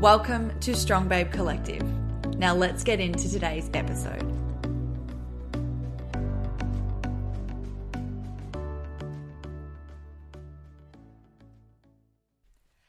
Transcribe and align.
Welcome 0.00 0.56
to 0.60 0.76
Strong 0.76 1.08
Babe 1.08 1.32
Collective. 1.32 1.82
Now 2.36 2.54
let's 2.54 2.84
get 2.84 3.00
into 3.00 3.28
today's 3.28 3.68
episode. 3.74 4.22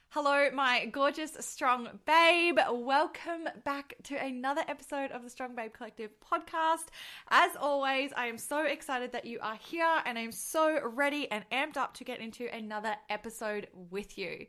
Hello, 0.09 0.51
my 0.53 0.85
gorgeous 0.85 1.35
strong 1.39 1.87
babe. 2.05 2.59
Welcome 2.71 3.49
back 3.65 3.95
to 4.03 4.15
another 4.15 4.61
episode 4.67 5.09
of 5.09 5.23
the 5.23 5.31
Strong 5.31 5.55
Babe 5.55 5.73
Collective 5.73 6.11
podcast. 6.31 6.89
As 7.31 7.55
always, 7.59 8.11
I 8.15 8.27
am 8.27 8.37
so 8.37 8.65
excited 8.65 9.13
that 9.13 9.25
you 9.25 9.39
are 9.41 9.55
here 9.55 10.01
and 10.05 10.19
I'm 10.19 10.31
so 10.31 10.79
ready 10.93 11.27
and 11.31 11.43
amped 11.51 11.77
up 11.77 11.95
to 11.95 12.03
get 12.03 12.19
into 12.19 12.53
another 12.55 12.95
episode 13.09 13.67
with 13.89 14.15
you. 14.15 14.45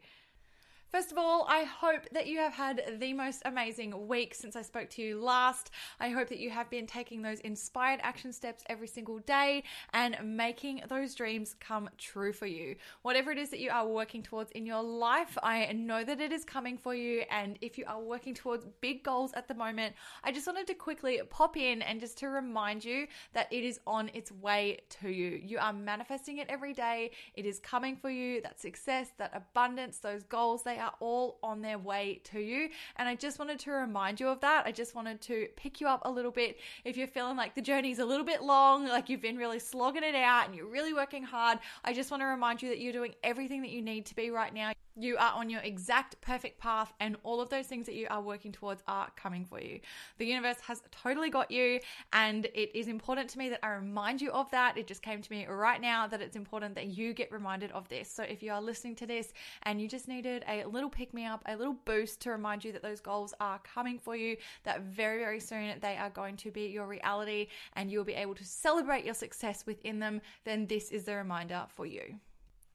First 0.91 1.13
of 1.13 1.19
all, 1.19 1.47
I 1.49 1.63
hope 1.63 2.09
that 2.11 2.27
you 2.27 2.39
have 2.39 2.53
had 2.53 2.99
the 2.99 3.13
most 3.13 3.43
amazing 3.45 4.09
week 4.09 4.35
since 4.35 4.57
I 4.57 4.63
spoke 4.63 4.91
to 4.91 5.03
you 5.03 5.21
last. 5.23 5.71
I 6.01 6.09
hope 6.09 6.29
that 6.31 6.41
you 6.41 6.51
have 6.51 6.69
been 6.69 6.89
taking 6.89 7.23
those 7.23 7.39
inspired 7.41 8.01
action 8.03 8.33
steps 8.33 8.65
every 8.67 8.89
single 8.89 9.21
day 9.21 9.63
and 9.93 10.17
making 10.25 10.83
those 10.89 11.15
dreams 11.15 11.55
come 11.61 11.91
true 11.97 12.33
for 12.33 12.47
you. 12.47 12.75
Whatever 13.03 13.31
it 13.31 13.39
is 13.39 13.51
that 13.51 13.61
you 13.61 13.71
are 13.71 13.87
working 13.87 14.21
towards 14.21 14.51
in 14.51 14.67
your 14.67 14.83
life, 14.83 15.39
I 15.45 15.71
know 15.73 16.03
that 16.03 16.21
it 16.21 16.33
is 16.33 16.45
coming 16.45 16.77
for 16.77 16.93
you. 16.93 17.23
And 17.31 17.57
if 17.61 17.79
you 17.79 17.85
are 17.87 18.01
working 18.01 18.35
towards 18.35 18.67
big 18.81 19.05
goals 19.05 19.33
at 19.35 19.47
the 19.47 19.55
moment, 19.55 19.95
I 20.25 20.33
just 20.33 20.49
wanted 20.49 20.67
to 20.67 20.75
quickly 20.75 21.21
pop 21.31 21.57
in 21.57 21.83
and 21.83 22.01
just 22.01 22.19
to 22.19 22.29
remind 22.29 22.85
you 22.85 23.07
that 23.33 23.47
it 23.53 23.63
is 23.63 23.79
on 23.87 24.11
its 24.13 24.33
way 24.33 24.81
to 25.01 25.09
you. 25.09 25.41
You 25.41 25.59
are 25.61 25.73
manifesting 25.73 26.39
it 26.39 26.49
every 26.49 26.73
day, 26.73 27.13
it 27.35 27.47
is 27.47 27.61
coming 27.61 27.95
for 27.95 28.11
you. 28.11 28.43
That 28.43 28.61
success, 28.61 29.13
that 29.19 29.31
abundance, 29.33 29.99
those 29.99 30.25
goals, 30.25 30.65
they 30.65 30.80
are 30.81 30.95
all 31.01 31.39
on 31.43 31.63
their 31.63 31.79
way 31.79 32.21
to 32.25 32.41
you. 32.41 32.69
And 32.97 33.09
I 33.09 33.15
just 33.15 33.39
wanted 33.39 33.59
to 33.61 33.71
remind 33.71 34.21
you 34.21 34.29
of 34.29 34.41
that. 34.41 34.67
I 34.67 34.73
just 34.73 34.95
wanted 34.95 35.21
to 35.23 35.49
pick 35.57 35.81
you 35.81 35.87
up 35.87 36.03
a 36.05 36.11
little 36.11 36.31
bit. 36.31 36.59
If 36.85 36.97
you're 36.97 37.07
feeling 37.07 37.37
like 37.37 37.55
the 37.55 37.63
journey's 37.63 37.99
a 37.99 38.05
little 38.05 38.27
bit 38.27 38.43
long, 38.43 38.87
like 38.87 39.09
you've 39.09 39.23
been 39.23 39.37
really 39.37 39.59
slogging 39.59 40.03
it 40.03 40.15
out 40.15 40.47
and 40.47 40.55
you're 40.55 40.67
really 40.67 40.95
working 40.95 41.23
hard, 41.23 41.59
I 41.85 41.93
just 41.93 42.11
want 42.11 42.23
to 42.23 42.27
remind 42.27 42.63
you 42.63 42.69
that 42.71 42.81
you're 42.81 42.93
doing 42.93 43.15
everything 43.23 43.63
that 43.63 43.71
you 43.71 43.83
need 43.83 44.07
to 44.07 44.17
be 44.17 44.31
right 44.31 44.53
now. 44.53 44.73
You 44.97 45.17
are 45.17 45.33
on 45.35 45.49
your 45.49 45.61
exact 45.61 46.21
perfect 46.21 46.59
path, 46.59 46.93
and 47.01 47.17
all 47.23 47.41
of 47.41 47.49
those 47.49 47.67
things 47.67 47.87
that 47.87 47.95
you 47.95 48.07
are 48.11 48.21
working 48.21 48.51
towards 48.51 48.83
are 48.89 49.09
coming 49.17 49.45
for 49.45 49.61
you. 49.61 49.81
The 50.19 50.27
universe 50.27 50.59
has 50.67 50.83
totally 50.91 51.31
got 51.31 51.51
you, 51.51 51.81
and 52.13 52.47
it 52.47 52.77
is 52.77 52.89
important 52.89 53.31
to 53.31 53.39
me 53.39 53.49
that 53.51 53.65
I 53.65 53.71
remind 53.71 54.21
you 54.21 54.31
of 54.33 54.51
that. 54.51 54.77
It 54.77 54.87
just 54.87 55.01
came 55.01 55.23
to 55.23 55.33
me 55.33 55.47
right 55.47 55.81
now 55.81 56.07
that 56.09 56.21
it's 56.21 56.37
important 56.37 56.75
that 56.75 56.89
you 56.89 57.15
get 57.15 57.31
reminded 57.33 57.71
of 57.71 57.89
this. 57.89 58.11
So, 58.11 58.25
if 58.25 58.43
you 58.43 58.53
are 58.53 58.61
listening 58.61 58.97
to 58.97 59.07
this 59.07 59.33
and 59.63 59.81
you 59.81 59.89
just 59.89 60.09
needed 60.09 60.45
a 60.49 60.65
little 60.71 60.91
pick 60.91 61.13
me 61.13 61.27
up, 61.27 61.43
a 61.47 61.57
little 61.57 61.77
boost 61.85 62.21
to 62.23 62.31
remind 62.31 62.65
you 62.65 62.73
that 62.73 62.83
those 62.83 63.01
goals 63.01 63.35
are 63.41 63.61
coming 63.61 63.99
for 63.99 64.17
you, 64.17 64.37
that 64.65 64.83
very, 64.83 65.19
very 65.19 65.41
soon 65.41 65.75
they 65.81 65.97
are 65.97 66.11
going 66.11 66.37
to 66.39 66.51
be 66.51 66.67
your 66.67 66.87
reality, 66.87 67.49
and 67.75 67.91
you'll 67.91 68.05
be 68.05 68.15
able 68.15 68.35
to 68.35 68.45
celebrate 68.45 69.05
your 69.05 69.15
success 69.15 69.65
within 69.67 69.99
them, 69.99 70.21
then 70.45 70.67
this 70.67 70.91
is 70.91 71.05
the 71.05 71.15
reminder 71.15 71.65
for 71.69 71.87
you. 71.87 72.15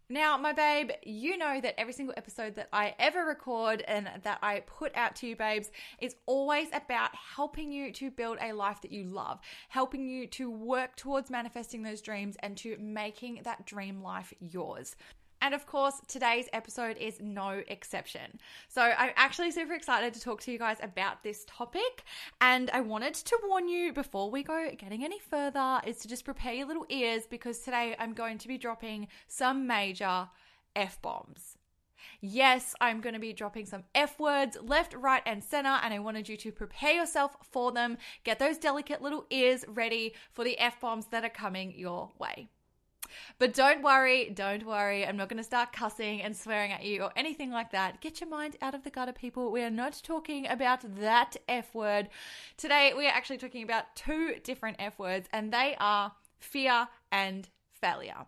Now, 0.08 0.38
my 0.38 0.54
babe, 0.54 0.92
you 1.04 1.36
know 1.36 1.60
that 1.60 1.80
every 1.80 1.94
single 1.94 2.14
episode 2.16 2.54
that 2.56 2.70
I 2.72 2.94
ever 3.00 3.26
record 3.26 3.82
and 3.88 4.08
that 4.22 4.38
I 4.44 4.60
put 4.60 4.96
out 4.96 5.16
to 5.16 5.28
you, 5.28 5.36
babes, 5.36 5.72
is 6.00 6.16
always 6.28 6.68
about 6.74 7.10
helping 7.16 7.72
you 7.72 7.92
to 7.94 8.12
build 8.12 8.38
a 8.40 8.54
life 8.54 8.82
that 8.82 8.92
you 8.92 9.06
love, 9.06 9.40
helping 9.68 10.08
you 10.08 10.28
to 10.28 10.52
work 10.52 10.96
towards 10.96 11.32
manifesting 11.32 11.82
those 11.82 12.02
dreams 12.02 12.38
and 12.42 12.56
to 12.58 12.78
making 12.80 13.42
that 13.46 13.66
dream 13.66 14.04
life 14.04 14.32
yours. 14.40 14.96
And 15.46 15.54
of 15.54 15.68
course, 15.68 16.02
today's 16.08 16.50
episode 16.54 16.98
is 16.98 17.22
no 17.22 17.62
exception. 17.68 18.40
So, 18.68 18.82
I'm 18.82 19.12
actually 19.16 19.52
super 19.52 19.76
excited 19.76 20.12
to 20.16 20.20
talk 20.20 20.42
to 20.42 20.52
you 20.52 20.58
guys 20.58 20.78
about 20.82 21.22
this 21.22 21.46
topic. 21.48 22.04
And 22.42 22.72
I 22.72 22.82
wanted 22.82 23.14
to 23.14 23.38
warn 23.48 23.68
you 23.68 23.94
before 23.94 24.32
we 24.32 24.42
go 24.42 24.72
getting 24.76 25.04
any 25.04 25.20
further, 25.20 25.82
is 25.86 25.98
to 25.98 26.08
just 26.08 26.26
prepare 26.26 26.54
your 26.54 26.66
little 26.66 26.88
ears 26.90 27.28
because 27.30 27.60
today 27.60 27.96
I'm 28.00 28.14
going 28.14 28.40
to 28.40 28.48
be 28.48 28.58
dropping 28.58 29.08
some 29.28 29.68
major 29.68 30.30
F 30.76 31.00
bombs. 31.04 31.60
Yes, 32.22 32.74
I'm 32.82 33.00
going 33.00 33.14
to 33.14 33.20
be 33.20 33.32
dropping 33.32 33.68
some 33.68 33.84
F 33.94 34.20
words 34.20 34.58
left, 34.64 34.96
right, 34.96 35.22
and 35.28 35.44
center, 35.44 35.78
and 35.84 35.94
I 35.94 36.00
wanted 36.00 36.28
you 36.28 36.38
to 36.38 36.52
prepare 36.52 36.96
yourself 36.96 37.38
for 37.52 37.72
them. 37.72 38.00
Get 38.24 38.40
those 38.40 38.58
delicate 38.58 39.04
little 39.04 39.28
ears 39.30 39.64
ready 39.68 40.16
for 40.32 40.44
the 40.44 40.58
F 40.58 40.82
bombs 40.82 41.06
that 41.12 41.24
are 41.24 41.30
coming 41.30 41.78
your 41.78 42.14
way. 42.18 42.50
But 43.40 43.54
don't 43.54 43.82
worry, 43.82 44.30
don't 44.30 44.66
worry. 44.66 45.06
I'm 45.06 45.18
not 45.18 45.30
going 45.30 45.38
to 45.38 45.44
start 45.44 45.72
cussing 45.72 46.22
and 46.22 46.36
swearing 46.36 46.72
at 46.72 46.84
you 46.84 47.04
or 47.04 47.12
anything 47.16 47.52
like 47.52 47.72
that. 47.72 48.02
Get 48.02 48.22
your 48.22 48.30
mind 48.30 48.58
out 48.62 48.76
of 48.76 48.84
the 48.84 48.90
gutter, 48.90 49.14
people. 49.14 49.52
We 49.52 49.64
are 49.64 49.70
not 49.70 50.02
talking 50.04 50.48
about 50.48 50.82
that 51.00 51.36
F 51.48 51.74
word. 51.74 52.10
Today, 52.58 52.94
we 52.96 53.06
are 53.08 53.14
actually 53.14 53.38
talking 53.38 53.64
about 53.64 53.96
two 53.96 54.36
different 54.44 54.78
F 54.80 54.98
words, 55.00 55.28
and 55.32 55.52
they 55.52 55.76
are 55.80 56.14
fear 56.40 56.88
and 57.12 57.50
failure. 57.72 58.26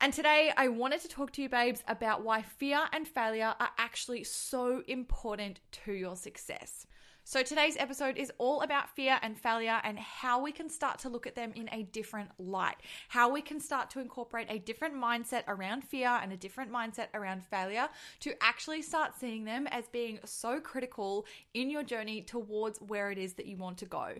And 0.00 0.12
today 0.12 0.52
I 0.56 0.68
wanted 0.68 1.00
to 1.00 1.08
talk 1.08 1.30
to 1.32 1.42
you, 1.42 1.48
babes, 1.48 1.82
about 1.88 2.24
why 2.24 2.42
fear 2.42 2.80
and 2.92 3.06
failure 3.06 3.54
are 3.58 3.70
actually 3.78 4.24
so 4.24 4.82
important 4.86 5.60
to 5.84 5.92
your 5.92 6.16
success. 6.16 6.86
So, 7.26 7.42
today's 7.42 7.78
episode 7.78 8.18
is 8.18 8.30
all 8.36 8.60
about 8.60 8.94
fear 8.94 9.18
and 9.22 9.38
failure 9.38 9.80
and 9.82 9.98
how 9.98 10.42
we 10.42 10.52
can 10.52 10.68
start 10.68 10.98
to 11.00 11.08
look 11.08 11.26
at 11.26 11.34
them 11.34 11.52
in 11.56 11.70
a 11.72 11.84
different 11.84 12.28
light, 12.38 12.76
how 13.08 13.30
we 13.30 13.40
can 13.40 13.60
start 13.60 13.88
to 13.92 14.00
incorporate 14.00 14.48
a 14.50 14.58
different 14.58 14.94
mindset 14.94 15.42
around 15.48 15.84
fear 15.84 16.20
and 16.22 16.34
a 16.34 16.36
different 16.36 16.70
mindset 16.70 17.06
around 17.14 17.42
failure 17.42 17.88
to 18.20 18.34
actually 18.42 18.82
start 18.82 19.18
seeing 19.18 19.46
them 19.46 19.66
as 19.68 19.88
being 19.88 20.18
so 20.26 20.60
critical 20.60 21.24
in 21.54 21.70
your 21.70 21.82
journey 21.82 22.20
towards 22.20 22.78
where 22.82 23.10
it 23.10 23.16
is 23.16 23.32
that 23.32 23.46
you 23.46 23.56
want 23.56 23.78
to 23.78 23.86
go. 23.86 24.12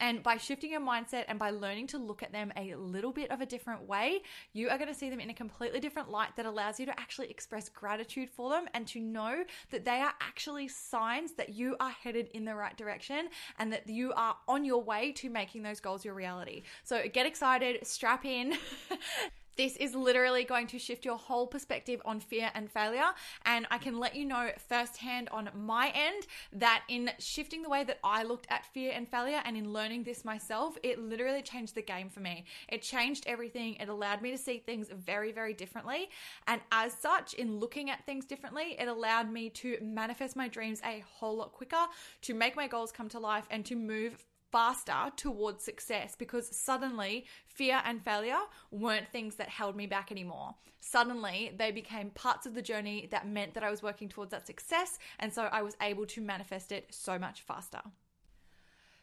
And 0.00 0.22
by 0.22 0.38
shifting 0.38 0.70
your 0.70 0.80
mindset 0.80 1.24
and 1.28 1.38
by 1.38 1.50
learning 1.50 1.86
to 1.88 1.98
look 1.98 2.22
at 2.22 2.32
them 2.32 2.52
a 2.56 2.74
little 2.74 3.12
bit 3.12 3.30
of 3.30 3.40
a 3.40 3.46
different 3.46 3.86
way, 3.86 4.22
you 4.54 4.70
are 4.70 4.78
going 4.78 4.88
to 4.88 4.94
see 4.94 5.10
them 5.10 5.20
in 5.20 5.30
a 5.30 5.34
completely 5.34 5.78
different 5.78 6.10
light 6.10 6.34
that 6.36 6.46
allows 6.46 6.80
you 6.80 6.86
to 6.86 6.98
actually 6.98 7.30
express 7.30 7.68
gratitude 7.68 8.30
for 8.30 8.50
them 8.50 8.66
and 8.72 8.86
to 8.88 9.00
know 9.00 9.44
that 9.70 9.84
they 9.84 10.00
are 10.00 10.14
actually 10.20 10.68
signs 10.68 11.32
that 11.32 11.50
you 11.50 11.76
are 11.78 11.90
headed 11.90 12.28
in 12.32 12.46
the 12.46 12.54
right 12.54 12.76
direction 12.76 13.28
and 13.58 13.72
that 13.72 13.88
you 13.88 14.12
are 14.14 14.36
on 14.48 14.64
your 14.64 14.82
way 14.82 15.12
to 15.12 15.28
making 15.28 15.62
those 15.62 15.80
goals 15.80 16.04
your 16.04 16.14
reality. 16.14 16.62
So 16.82 17.02
get 17.12 17.26
excited, 17.26 17.86
strap 17.86 18.24
in. 18.24 18.54
This 19.60 19.76
is 19.76 19.94
literally 19.94 20.44
going 20.44 20.68
to 20.68 20.78
shift 20.78 21.04
your 21.04 21.18
whole 21.18 21.46
perspective 21.46 22.00
on 22.06 22.18
fear 22.18 22.50
and 22.54 22.70
failure. 22.70 23.10
And 23.44 23.66
I 23.70 23.76
can 23.76 23.98
let 23.98 24.16
you 24.16 24.24
know 24.24 24.48
firsthand 24.56 25.28
on 25.28 25.50
my 25.54 25.92
end 25.94 26.26
that 26.54 26.82
in 26.88 27.10
shifting 27.18 27.60
the 27.60 27.68
way 27.68 27.84
that 27.84 27.98
I 28.02 28.22
looked 28.22 28.46
at 28.48 28.64
fear 28.64 28.92
and 28.94 29.06
failure 29.06 29.42
and 29.44 29.58
in 29.58 29.70
learning 29.70 30.04
this 30.04 30.24
myself, 30.24 30.78
it 30.82 30.98
literally 30.98 31.42
changed 31.42 31.74
the 31.74 31.82
game 31.82 32.08
for 32.08 32.20
me. 32.20 32.46
It 32.70 32.80
changed 32.80 33.24
everything. 33.26 33.74
It 33.74 33.90
allowed 33.90 34.22
me 34.22 34.30
to 34.30 34.38
see 34.38 34.62
things 34.64 34.88
very, 34.88 35.30
very 35.30 35.52
differently. 35.52 36.08
And 36.46 36.62
as 36.72 36.94
such, 36.94 37.34
in 37.34 37.58
looking 37.58 37.90
at 37.90 38.06
things 38.06 38.24
differently, 38.24 38.76
it 38.78 38.88
allowed 38.88 39.30
me 39.30 39.50
to 39.50 39.76
manifest 39.82 40.36
my 40.36 40.48
dreams 40.48 40.80
a 40.86 41.04
whole 41.06 41.36
lot 41.36 41.52
quicker, 41.52 41.84
to 42.22 42.32
make 42.32 42.56
my 42.56 42.66
goals 42.66 42.92
come 42.92 43.10
to 43.10 43.18
life, 43.18 43.44
and 43.50 43.66
to 43.66 43.76
move 43.76 44.24
faster 44.50 45.12
towards 45.16 45.64
success 45.64 46.14
because 46.16 46.54
suddenly 46.54 47.26
fear 47.46 47.80
and 47.84 48.02
failure 48.02 48.40
weren't 48.70 49.08
things 49.10 49.36
that 49.36 49.48
held 49.48 49.76
me 49.76 49.86
back 49.86 50.10
anymore. 50.10 50.54
Suddenly, 50.80 51.52
they 51.56 51.70
became 51.70 52.10
parts 52.10 52.46
of 52.46 52.54
the 52.54 52.62
journey 52.62 53.06
that 53.10 53.28
meant 53.28 53.54
that 53.54 53.62
I 53.62 53.70
was 53.70 53.82
working 53.82 54.08
towards 54.08 54.30
that 54.30 54.46
success, 54.46 54.98
and 55.18 55.32
so 55.32 55.48
I 55.52 55.62
was 55.62 55.76
able 55.82 56.06
to 56.06 56.20
manifest 56.20 56.72
it 56.72 56.86
so 56.90 57.18
much 57.18 57.42
faster. 57.42 57.82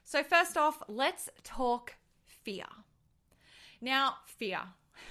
So, 0.04 0.24
first 0.24 0.58
off, 0.58 0.82
let's 0.88 1.30
talk 1.44 1.96
fear. 2.26 2.66
Now, 3.80 4.16
fear. 4.26 4.62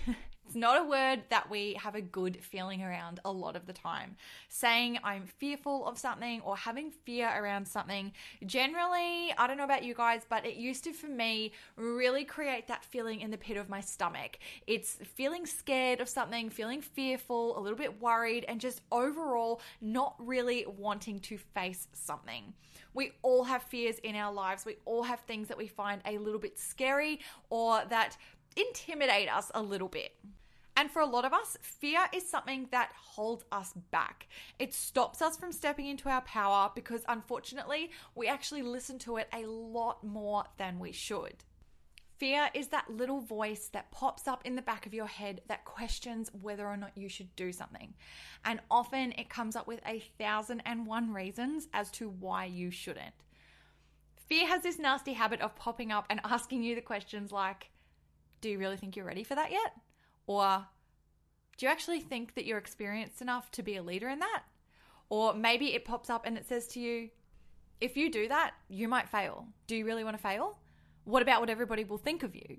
It's 0.47 0.55
not 0.55 0.81
a 0.81 0.85
word 0.85 1.25
that 1.31 1.51
we 1.51 1.75
have 1.75 1.97
a 1.97 2.01
good 2.01 2.39
feeling 2.41 2.83
around 2.83 3.19
a 3.25 3.33
lot 3.33 3.57
of 3.57 3.67
the 3.67 3.73
time. 3.73 4.17
Saying 4.49 4.99
I'm 5.03 5.27
fearful 5.27 5.87
of 5.87 5.99
something 5.99 6.41
or 6.43 6.57
having 6.57 6.91
fear 6.91 7.29
around 7.37 7.67
something, 7.67 8.13
generally, 8.45 9.35
I 9.37 9.47
don't 9.49 9.57
know 9.57 9.65
about 9.65 9.83
you 9.83 9.93
guys, 9.93 10.23
but 10.29 10.47
it 10.47 10.55
used 10.55 10.85
to, 10.85 10.93
for 10.93 11.09
me, 11.09 11.53
really 11.75 12.25
create 12.25 12.69
that 12.69 12.85
feeling 12.85 13.23
in 13.23 13.33
the 13.33 13.37
pit 13.37 13.57
of 13.57 13.69
my 13.69 13.81
stomach. 13.81 14.39
It's 14.69 14.99
feeling 15.15 15.47
scared 15.47 16.01
of 16.01 16.09
something, 16.09 16.49
feeling 16.49 16.81
fearful, 16.81 17.59
a 17.59 17.61
little 17.61 17.79
bit 17.79 18.01
worried, 18.01 18.45
and 18.47 18.61
just 18.61 18.83
overall 18.93 19.61
not 19.81 20.15
really 20.19 20.65
wanting 20.79 21.19
to 21.21 21.39
face 21.39 21.89
something. 21.93 22.55
We 22.95 23.13
all 23.23 23.45
have 23.45 23.63
fears 23.63 23.99
in 23.99 24.17
our 24.17 24.33
lives. 24.33 24.65
We 24.65 24.77
all 24.87 25.03
have 25.03 25.21
things 25.21 25.49
that 25.49 25.59
we 25.59 25.67
find 25.67 26.01
a 26.07 26.17
little 26.19 26.41
bit 26.41 26.59
scary 26.59 27.21
or 27.51 27.83
that 27.91 28.17
intimidate 28.57 29.33
us 29.33 29.51
a 29.55 29.63
little 29.63 29.89
bit. 29.89 30.13
And 30.79 30.91
for 30.91 31.01
a 31.01 31.07
lot 31.07 31.25
of 31.25 31.33
us, 31.33 31.57
fear 31.63 32.01
is 32.13 32.29
something 32.29 32.69
that 32.71 32.91
holds 32.95 33.45
us 33.51 33.73
back. 33.91 34.29
It 34.59 34.75
stops 34.75 35.23
us 35.23 35.37
from 35.37 35.51
stepping 35.51 35.87
into 35.87 36.11
our 36.11 36.21
power 36.21 36.71
because 36.75 37.01
unfortunately, 37.09 37.91
we 38.15 38.29
actually 38.29 38.63
listen 38.63 38.99
to 39.01 39.17
it 39.17 39.29
a 39.33 39.47
lot 39.47 40.05
more 40.05 40.45
than 40.59 40.79
we 40.79 40.93
should. 40.93 41.45
Fear 42.19 42.49
is 42.55 42.69
that 42.69 42.91
little 42.91 43.21
voice 43.21 43.69
that 43.73 43.91
pops 43.91 44.27
up 44.27 44.45
in 44.47 44.55
the 44.55 44.63
back 44.63 44.87
of 44.87 44.95
your 44.95 45.07
head 45.07 45.43
that 45.49 45.67
questions 45.67 46.31
whether 46.41 46.67
or 46.67 46.77
not 46.77 46.97
you 46.97 47.09
should 47.11 47.35
do 47.37 47.53
something. 47.53 47.95
And 48.45 48.61
often 48.71 49.13
it 49.13 49.29
comes 49.29 49.55
up 49.55 49.67
with 49.67 49.81
a 49.87 50.03
thousand 50.19 50.63
and 50.65 50.87
one 50.87 51.13
reasons 51.13 51.69
as 51.75 51.91
to 51.93 52.09
why 52.09 52.47
you 52.47 52.71
shouldn't. 52.71 53.15
Fear 54.29 54.49
has 54.49 54.63
this 54.63 54.79
nasty 54.79 55.13
habit 55.13 55.41
of 55.41 55.57
popping 55.57 55.93
up 55.93 56.07
and 56.09 56.21
asking 56.25 56.63
you 56.63 56.75
the 56.75 56.81
questions 56.81 57.33
like, 57.33 57.71
Do 58.41 58.49
you 58.49 58.59
really 58.59 58.77
think 58.77 58.97
you're 58.97 59.05
ready 59.05 59.25
for 59.25 59.35
that 59.35 59.51
yet? 59.51 59.73
Or 60.27 60.67
do 61.57 61.67
you 61.67 61.73
actually 61.73 62.01
think 62.01 62.35
that 62.35 62.45
you're 62.45 62.59
experienced 62.59 63.23
enough 63.23 63.51
to 63.53 63.63
be 63.63 63.77
a 63.77 63.83
leader 63.83 64.09
in 64.09 64.19
that? 64.19 64.43
Or 65.09 65.35
maybe 65.35 65.75
it 65.75 65.85
pops 65.85 66.11
up 66.11 66.27
and 66.27 66.37
it 66.37 66.47
says 66.47 66.67
to 66.69 66.81
you, 66.81 67.11
if 67.81 67.97
you 67.97 68.11
do 68.11 68.29
that, 68.29 68.55
you 68.69 68.89
might 68.89 69.09
fail. 69.09 69.47
Do 69.67 69.77
you 69.77 69.85
really 69.85 70.05
want 70.05 70.17
to 70.17 70.23
fail? 70.23 70.59
What 71.05 71.23
about 71.23 71.41
what 71.41 71.51
everybody 71.51 71.85
will 71.85 71.99
think 71.99 72.23
of 72.23 72.35
you? 72.35 72.59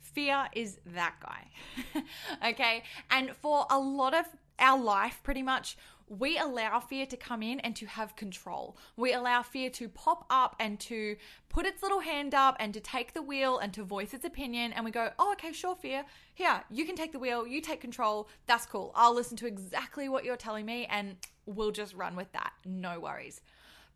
Fear 0.00 0.48
is 0.52 0.78
that 0.86 1.14
guy. 1.22 2.02
okay. 2.50 2.82
And 3.10 3.34
for 3.36 3.66
a 3.70 3.78
lot 3.78 4.14
of 4.14 4.26
our 4.58 4.78
life, 4.78 5.20
pretty 5.22 5.42
much, 5.42 5.76
we 6.18 6.36
allow 6.36 6.78
fear 6.78 7.06
to 7.06 7.16
come 7.16 7.42
in 7.42 7.58
and 7.60 7.74
to 7.76 7.86
have 7.86 8.16
control. 8.16 8.76
We 8.96 9.14
allow 9.14 9.42
fear 9.42 9.70
to 9.70 9.88
pop 9.88 10.26
up 10.28 10.54
and 10.60 10.78
to 10.80 11.16
put 11.48 11.64
its 11.64 11.82
little 11.82 12.00
hand 12.00 12.34
up 12.34 12.56
and 12.60 12.74
to 12.74 12.80
take 12.80 13.14
the 13.14 13.22
wheel 13.22 13.58
and 13.58 13.72
to 13.72 13.82
voice 13.82 14.12
its 14.12 14.26
opinion. 14.26 14.74
And 14.74 14.84
we 14.84 14.90
go, 14.90 15.10
oh, 15.18 15.32
okay, 15.32 15.52
sure, 15.52 15.74
fear. 15.74 16.04
Here, 16.34 16.62
you 16.70 16.84
can 16.84 16.96
take 16.96 17.12
the 17.12 17.18
wheel, 17.18 17.46
you 17.46 17.62
take 17.62 17.80
control. 17.80 18.28
That's 18.46 18.66
cool. 18.66 18.92
I'll 18.94 19.14
listen 19.14 19.38
to 19.38 19.46
exactly 19.46 20.10
what 20.10 20.24
you're 20.24 20.36
telling 20.36 20.66
me 20.66 20.86
and 20.86 21.16
we'll 21.46 21.72
just 21.72 21.94
run 21.94 22.14
with 22.14 22.30
that. 22.32 22.52
No 22.66 23.00
worries. 23.00 23.40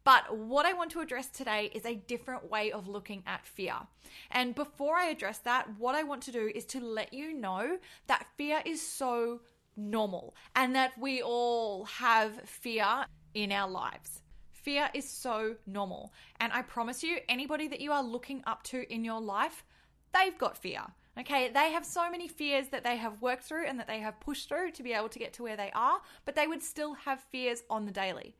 But 0.02 0.38
what 0.38 0.64
I 0.64 0.72
want 0.72 0.92
to 0.92 1.00
address 1.00 1.28
today 1.28 1.70
is 1.74 1.84
a 1.84 1.96
different 1.96 2.48
way 2.48 2.70
of 2.72 2.88
looking 2.88 3.24
at 3.26 3.44
fear. 3.44 3.74
And 4.30 4.54
before 4.54 4.96
I 4.96 5.06
address 5.06 5.38
that, 5.38 5.68
what 5.78 5.96
I 5.96 6.04
want 6.04 6.22
to 6.22 6.32
do 6.32 6.50
is 6.54 6.64
to 6.66 6.80
let 6.80 7.12
you 7.12 7.34
know 7.34 7.78
that 8.06 8.26
fear 8.36 8.62
is 8.64 8.80
so 8.80 9.40
normal 9.76 10.34
and 10.54 10.74
that 10.74 10.92
we 10.98 11.22
all 11.22 11.84
have 11.84 12.40
fear 12.44 13.06
in 13.34 13.52
our 13.52 13.68
lives. 13.68 14.22
Fear 14.52 14.90
is 14.94 15.08
so 15.08 15.56
normal. 15.66 16.12
And 16.40 16.52
I 16.52 16.62
promise 16.62 17.02
you, 17.02 17.18
anybody 17.28 17.68
that 17.68 17.80
you 17.80 17.92
are 17.92 18.02
looking 18.02 18.42
up 18.46 18.62
to 18.64 18.92
in 18.92 19.04
your 19.04 19.20
life, 19.20 19.64
they've 20.12 20.36
got 20.36 20.58
fear. 20.58 20.82
Okay, 21.18 21.50
they 21.50 21.72
have 21.72 21.86
so 21.86 22.10
many 22.10 22.28
fears 22.28 22.68
that 22.68 22.84
they 22.84 22.96
have 22.96 23.22
worked 23.22 23.44
through 23.44 23.66
and 23.66 23.78
that 23.78 23.86
they 23.86 24.00
have 24.00 24.20
pushed 24.20 24.48
through 24.48 24.72
to 24.72 24.82
be 24.82 24.92
able 24.92 25.08
to 25.08 25.18
get 25.18 25.32
to 25.34 25.42
where 25.42 25.56
they 25.56 25.70
are, 25.74 26.00
but 26.24 26.34
they 26.34 26.46
would 26.46 26.62
still 26.62 26.92
have 26.92 27.20
fears 27.30 27.62
on 27.70 27.86
the 27.86 27.92
daily. 27.92 28.36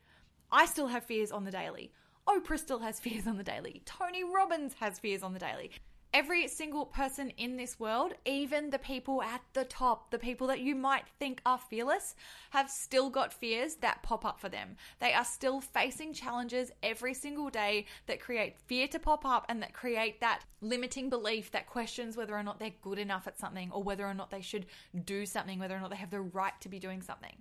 I 0.51 0.65
still 0.65 0.87
have 0.87 1.03
fears 1.03 1.31
on 1.31 1.43
the 1.43 1.51
daily. 1.51 1.91
Oprah 2.27 2.59
still 2.59 2.79
has 2.79 2.99
fears 2.99 3.25
on 3.25 3.37
the 3.37 3.43
daily. 3.43 3.81
Tony 3.85 4.23
Robbins 4.23 4.73
has 4.79 4.99
fears 4.99 5.23
on 5.23 5.33
the 5.33 5.39
daily. 5.39 5.71
Every 6.13 6.47
single 6.47 6.85
person 6.85 7.31
in 7.37 7.57
this 7.57 7.79
world, 7.79 8.13
even 8.25 8.69
the 8.69 8.79
people 8.79 9.21
at 9.21 9.41
the 9.53 9.65
top, 9.65 10.09
the 10.09 10.17
people 10.17 10.47
that 10.47 10.61
you 10.61 10.73
might 10.73 11.03
think 11.19 11.41
are 11.45 11.57
fearless, 11.57 12.15
have 12.51 12.69
still 12.69 13.09
got 13.09 13.33
fears 13.33 13.75
that 13.75 14.01
pop 14.03 14.25
up 14.25 14.39
for 14.39 14.49
them. 14.49 14.77
They 14.99 15.13
are 15.13 15.25
still 15.25 15.59
facing 15.59 16.13
challenges 16.13 16.71
every 16.81 17.13
single 17.13 17.49
day 17.49 17.85
that 18.07 18.21
create 18.21 18.57
fear 18.57 18.87
to 18.87 18.99
pop 18.99 19.25
up 19.25 19.45
and 19.49 19.61
that 19.61 19.73
create 19.73 20.21
that 20.21 20.43
limiting 20.61 21.09
belief 21.09 21.51
that 21.51 21.67
questions 21.67 22.15
whether 22.15 22.35
or 22.35 22.43
not 22.43 22.57
they're 22.57 22.71
good 22.81 22.99
enough 22.99 23.27
at 23.27 23.37
something 23.37 23.69
or 23.71 23.83
whether 23.83 24.07
or 24.07 24.13
not 24.13 24.31
they 24.31 24.41
should 24.41 24.65
do 25.05 25.25
something, 25.25 25.59
whether 25.59 25.75
or 25.75 25.79
not 25.79 25.89
they 25.89 25.97
have 25.97 26.09
the 26.09 26.21
right 26.21 26.59
to 26.61 26.69
be 26.69 26.79
doing 26.79 27.01
something. 27.01 27.35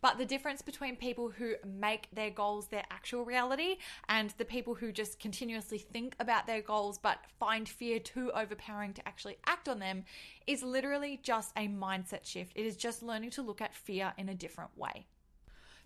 But 0.00 0.18
the 0.18 0.24
difference 0.24 0.62
between 0.62 0.96
people 0.96 1.30
who 1.30 1.54
make 1.64 2.08
their 2.12 2.30
goals 2.30 2.68
their 2.68 2.84
actual 2.90 3.24
reality 3.24 3.76
and 4.08 4.32
the 4.38 4.44
people 4.44 4.74
who 4.74 4.92
just 4.92 5.18
continuously 5.18 5.78
think 5.78 6.16
about 6.18 6.46
their 6.46 6.62
goals 6.62 6.98
but 6.98 7.18
find 7.38 7.68
fear 7.68 7.98
too 7.98 8.30
overpowering 8.32 8.94
to 8.94 9.06
actually 9.06 9.36
act 9.46 9.68
on 9.68 9.78
them 9.78 10.04
is 10.46 10.62
literally 10.62 11.20
just 11.22 11.52
a 11.56 11.68
mindset 11.68 12.24
shift. 12.24 12.52
It 12.56 12.66
is 12.66 12.76
just 12.76 13.02
learning 13.02 13.30
to 13.30 13.42
look 13.42 13.60
at 13.60 13.74
fear 13.74 14.12
in 14.16 14.28
a 14.28 14.34
different 14.34 14.76
way. 14.76 15.06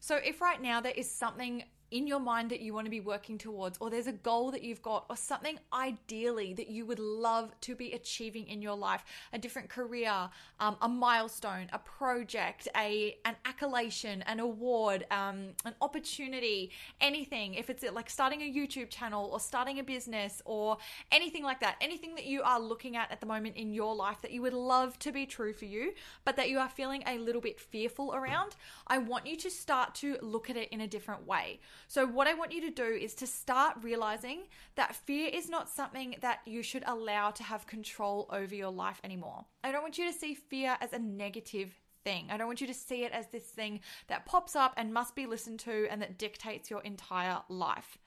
So, 0.00 0.16
if 0.16 0.40
right 0.40 0.60
now 0.60 0.80
there 0.80 0.92
is 0.94 1.10
something 1.10 1.64
in 1.94 2.08
your 2.08 2.18
mind 2.18 2.50
that 2.50 2.60
you 2.60 2.74
want 2.74 2.86
to 2.86 2.90
be 2.90 2.98
working 2.98 3.38
towards, 3.38 3.78
or 3.78 3.88
there's 3.88 4.08
a 4.08 4.12
goal 4.12 4.50
that 4.50 4.64
you've 4.64 4.82
got, 4.82 5.06
or 5.08 5.16
something 5.16 5.60
ideally 5.72 6.52
that 6.52 6.68
you 6.68 6.84
would 6.84 6.98
love 6.98 7.52
to 7.60 7.76
be 7.76 7.92
achieving 7.92 8.48
in 8.48 8.60
your 8.60 8.74
life 8.74 9.04
a 9.32 9.38
different 9.38 9.68
career, 9.68 10.28
um, 10.58 10.76
a 10.82 10.88
milestone, 10.88 11.68
a 11.72 11.78
project, 11.78 12.66
a 12.76 13.16
an 13.24 13.36
accolation, 13.44 14.22
an 14.22 14.40
award, 14.40 15.06
um, 15.12 15.50
an 15.64 15.74
opportunity, 15.80 16.72
anything. 17.00 17.54
If 17.54 17.70
it's 17.70 17.84
like 17.92 18.10
starting 18.10 18.42
a 18.42 18.52
YouTube 18.52 18.90
channel 18.90 19.30
or 19.32 19.38
starting 19.38 19.78
a 19.78 19.84
business 19.84 20.42
or 20.44 20.78
anything 21.12 21.44
like 21.44 21.60
that, 21.60 21.76
anything 21.80 22.16
that 22.16 22.26
you 22.26 22.42
are 22.42 22.58
looking 22.58 22.96
at 22.96 23.12
at 23.12 23.20
the 23.20 23.26
moment 23.26 23.56
in 23.56 23.72
your 23.72 23.94
life 23.94 24.20
that 24.22 24.32
you 24.32 24.42
would 24.42 24.52
love 24.52 24.98
to 24.98 25.12
be 25.12 25.26
true 25.26 25.52
for 25.52 25.66
you, 25.66 25.92
but 26.24 26.34
that 26.34 26.50
you 26.50 26.58
are 26.58 26.68
feeling 26.68 27.04
a 27.06 27.18
little 27.18 27.40
bit 27.40 27.60
fearful 27.60 28.12
around, 28.12 28.56
I 28.88 28.98
want 28.98 29.28
you 29.28 29.36
to 29.36 29.48
start 29.48 29.94
to 29.96 30.18
look 30.20 30.50
at 30.50 30.56
it 30.56 30.70
in 30.70 30.80
a 30.80 30.88
different 30.88 31.24
way. 31.24 31.60
So, 31.88 32.06
what 32.06 32.26
I 32.26 32.34
want 32.34 32.52
you 32.52 32.60
to 32.62 32.70
do 32.70 32.84
is 32.84 33.14
to 33.16 33.26
start 33.26 33.76
realizing 33.82 34.44
that 34.74 34.96
fear 34.96 35.30
is 35.32 35.48
not 35.48 35.68
something 35.68 36.16
that 36.20 36.40
you 36.46 36.62
should 36.62 36.84
allow 36.86 37.30
to 37.32 37.42
have 37.42 37.66
control 37.66 38.28
over 38.32 38.54
your 38.54 38.70
life 38.70 39.00
anymore. 39.04 39.44
I 39.62 39.72
don't 39.72 39.82
want 39.82 39.98
you 39.98 40.10
to 40.10 40.18
see 40.18 40.34
fear 40.34 40.76
as 40.80 40.92
a 40.92 40.98
negative 40.98 41.74
thing. 42.04 42.26
I 42.30 42.36
don't 42.36 42.46
want 42.46 42.60
you 42.60 42.66
to 42.66 42.74
see 42.74 43.04
it 43.04 43.12
as 43.12 43.26
this 43.28 43.44
thing 43.44 43.80
that 44.08 44.26
pops 44.26 44.54
up 44.54 44.74
and 44.76 44.92
must 44.92 45.16
be 45.16 45.26
listened 45.26 45.60
to 45.60 45.86
and 45.90 46.00
that 46.02 46.18
dictates 46.18 46.70
your 46.70 46.82
entire 46.82 47.40
life. 47.48 47.98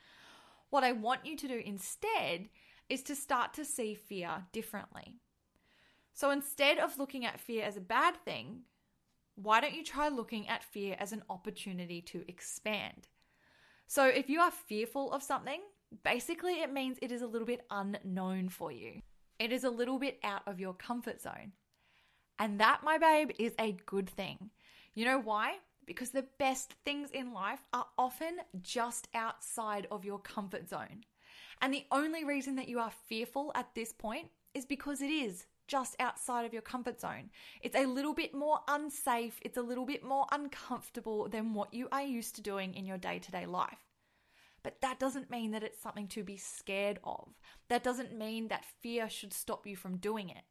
What 0.69 0.83
I 0.83 0.91
want 0.91 1.25
you 1.25 1.35
to 1.37 1.47
do 1.47 1.61
instead 1.65 2.49
is 2.89 3.01
to 3.03 3.15
start 3.15 3.53
to 3.55 3.65
see 3.65 3.95
fear 3.95 4.45
differently. 4.51 5.15
So 6.13 6.31
instead 6.31 6.77
of 6.77 6.97
looking 6.97 7.25
at 7.25 7.39
fear 7.39 7.63
as 7.63 7.77
a 7.77 7.81
bad 7.81 8.15
thing, 8.23 8.61
why 9.35 9.61
don't 9.61 9.75
you 9.75 9.83
try 9.83 10.09
looking 10.09 10.47
at 10.47 10.63
fear 10.63 10.95
as 10.99 11.11
an 11.11 11.23
opportunity 11.29 12.01
to 12.01 12.23
expand? 12.27 13.07
So 13.87 14.05
if 14.05 14.29
you 14.29 14.41
are 14.41 14.51
fearful 14.51 15.11
of 15.13 15.23
something, 15.23 15.61
basically 16.03 16.61
it 16.61 16.73
means 16.73 16.97
it 17.01 17.11
is 17.11 17.21
a 17.21 17.27
little 17.27 17.47
bit 17.47 17.65
unknown 17.71 18.49
for 18.49 18.71
you. 18.71 19.01
It 19.39 19.51
is 19.51 19.63
a 19.63 19.69
little 19.69 19.97
bit 19.97 20.19
out 20.23 20.41
of 20.45 20.59
your 20.59 20.73
comfort 20.73 21.21
zone. 21.21 21.53
And 22.39 22.59
that, 22.59 22.81
my 22.83 22.97
babe, 22.97 23.31
is 23.39 23.53
a 23.57 23.77
good 23.85 24.09
thing. 24.09 24.51
You 24.93 25.05
know 25.05 25.19
why? 25.19 25.55
Because 25.85 26.09
the 26.09 26.25
best 26.37 26.73
things 26.83 27.11
in 27.11 27.33
life 27.33 27.63
are 27.71 27.87
often 27.97 28.37
just 28.61 29.07
outside 29.13 29.87
of 29.89 30.03
your 30.03 30.19
comfort 30.19 30.67
zone. 30.67 31.05
And 31.61 31.73
the 31.73 31.85
only 31.91 32.23
reason 32.23 32.55
that 32.57 32.67
you 32.67 32.79
are 32.79 32.91
fearful 33.07 33.51
at 33.55 33.73
this 33.73 33.93
point 33.93 34.27
is 34.53 34.65
because 34.65 35.01
it 35.01 35.09
is 35.09 35.45
just 35.67 35.95
outside 35.99 36.45
of 36.45 36.53
your 36.53 36.61
comfort 36.61 36.99
zone. 36.99 37.29
It's 37.61 37.75
a 37.75 37.85
little 37.85 38.13
bit 38.13 38.33
more 38.33 38.59
unsafe, 38.67 39.39
it's 39.41 39.57
a 39.57 39.61
little 39.61 39.85
bit 39.85 40.03
more 40.03 40.25
uncomfortable 40.31 41.27
than 41.29 41.53
what 41.53 41.73
you 41.73 41.87
are 41.91 42.03
used 42.03 42.35
to 42.35 42.41
doing 42.41 42.73
in 42.73 42.85
your 42.85 42.97
day 42.97 43.19
to 43.19 43.31
day 43.31 43.45
life. 43.45 43.87
But 44.63 44.81
that 44.81 44.99
doesn't 44.99 45.31
mean 45.31 45.51
that 45.51 45.63
it's 45.63 45.81
something 45.81 46.07
to 46.09 46.23
be 46.23 46.37
scared 46.37 46.99
of. 47.03 47.29
That 47.69 47.83
doesn't 47.83 48.17
mean 48.17 48.47
that 48.47 48.65
fear 48.81 49.09
should 49.09 49.33
stop 49.33 49.65
you 49.65 49.75
from 49.75 49.97
doing 49.97 50.29
it. 50.29 50.43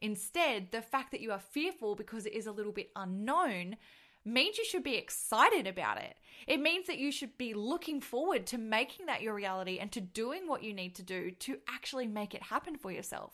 Instead, 0.00 0.68
the 0.72 0.82
fact 0.82 1.10
that 1.10 1.20
you 1.20 1.32
are 1.32 1.38
fearful 1.38 1.94
because 1.94 2.26
it 2.26 2.34
is 2.34 2.46
a 2.46 2.52
little 2.52 2.72
bit 2.72 2.90
unknown 2.94 3.76
means 4.24 4.58
you 4.58 4.64
should 4.64 4.82
be 4.82 4.96
excited 4.96 5.66
about 5.66 5.98
it. 5.98 6.16
It 6.46 6.60
means 6.60 6.86
that 6.86 6.98
you 6.98 7.10
should 7.12 7.38
be 7.38 7.54
looking 7.54 8.00
forward 8.00 8.46
to 8.48 8.58
making 8.58 9.06
that 9.06 9.22
your 9.22 9.34
reality 9.34 9.78
and 9.78 9.90
to 9.92 10.00
doing 10.00 10.48
what 10.48 10.62
you 10.62 10.74
need 10.74 10.94
to 10.96 11.02
do 11.02 11.30
to 11.30 11.58
actually 11.68 12.08
make 12.08 12.34
it 12.34 12.42
happen 12.42 12.76
for 12.76 12.90
yourself. 12.90 13.32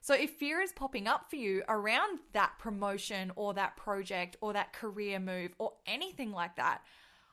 So 0.00 0.14
if 0.14 0.30
fear 0.30 0.60
is 0.60 0.72
popping 0.72 1.06
up 1.06 1.28
for 1.28 1.36
you 1.36 1.62
around 1.68 2.20
that 2.32 2.52
promotion 2.58 3.32
or 3.36 3.54
that 3.54 3.76
project 3.76 4.36
or 4.40 4.52
that 4.54 4.72
career 4.72 5.18
move 5.18 5.54
or 5.58 5.72
anything 5.86 6.32
like 6.32 6.56
that, 6.56 6.82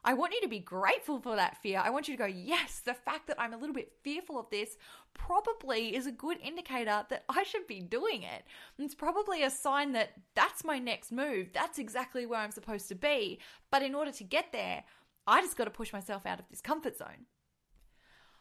I 0.03 0.13
want 0.13 0.33
you 0.33 0.41
to 0.41 0.47
be 0.47 0.59
grateful 0.59 1.19
for 1.19 1.36
that 1.36 1.62
fear. 1.62 1.81
I 1.83 1.89
want 1.89 2.07
you 2.07 2.15
to 2.15 2.24
go, 2.24 2.27
yes, 2.27 2.81
the 2.86 2.93
fact 2.93 3.27
that 3.27 3.39
I'm 3.39 3.53
a 3.53 3.57
little 3.57 3.74
bit 3.74 3.91
fearful 4.03 4.39
of 4.39 4.50
this 4.50 4.77
probably 5.13 5.95
is 5.95 6.07
a 6.07 6.12
good 6.12 6.38
indicator 6.41 7.05
that 7.09 7.24
I 7.27 7.43
should 7.43 7.67
be 7.67 7.81
doing 7.81 8.24
it. 8.24 8.43
It's 8.77 8.95
probably 8.95 9.43
a 9.43 9.50
sign 9.50 9.93
that 9.93 10.13
that's 10.36 10.63
my 10.63 10.79
next 10.79 11.12
move. 11.12 11.50
That's 11.53 11.79
exactly 11.79 12.25
where 12.25 12.39
I'm 12.39 12.51
supposed 12.51 12.88
to 12.89 12.95
be. 12.95 13.39
But 13.71 13.81
in 13.81 13.95
order 13.95 14.12
to 14.12 14.24
get 14.24 14.51
there, 14.51 14.83
I 15.25 15.41
just 15.41 15.57
got 15.57 15.65
to 15.65 15.71
push 15.71 15.91
myself 15.91 16.25
out 16.25 16.39
of 16.39 16.45
this 16.50 16.62
comfort 16.62 16.97
zone. 16.97 17.25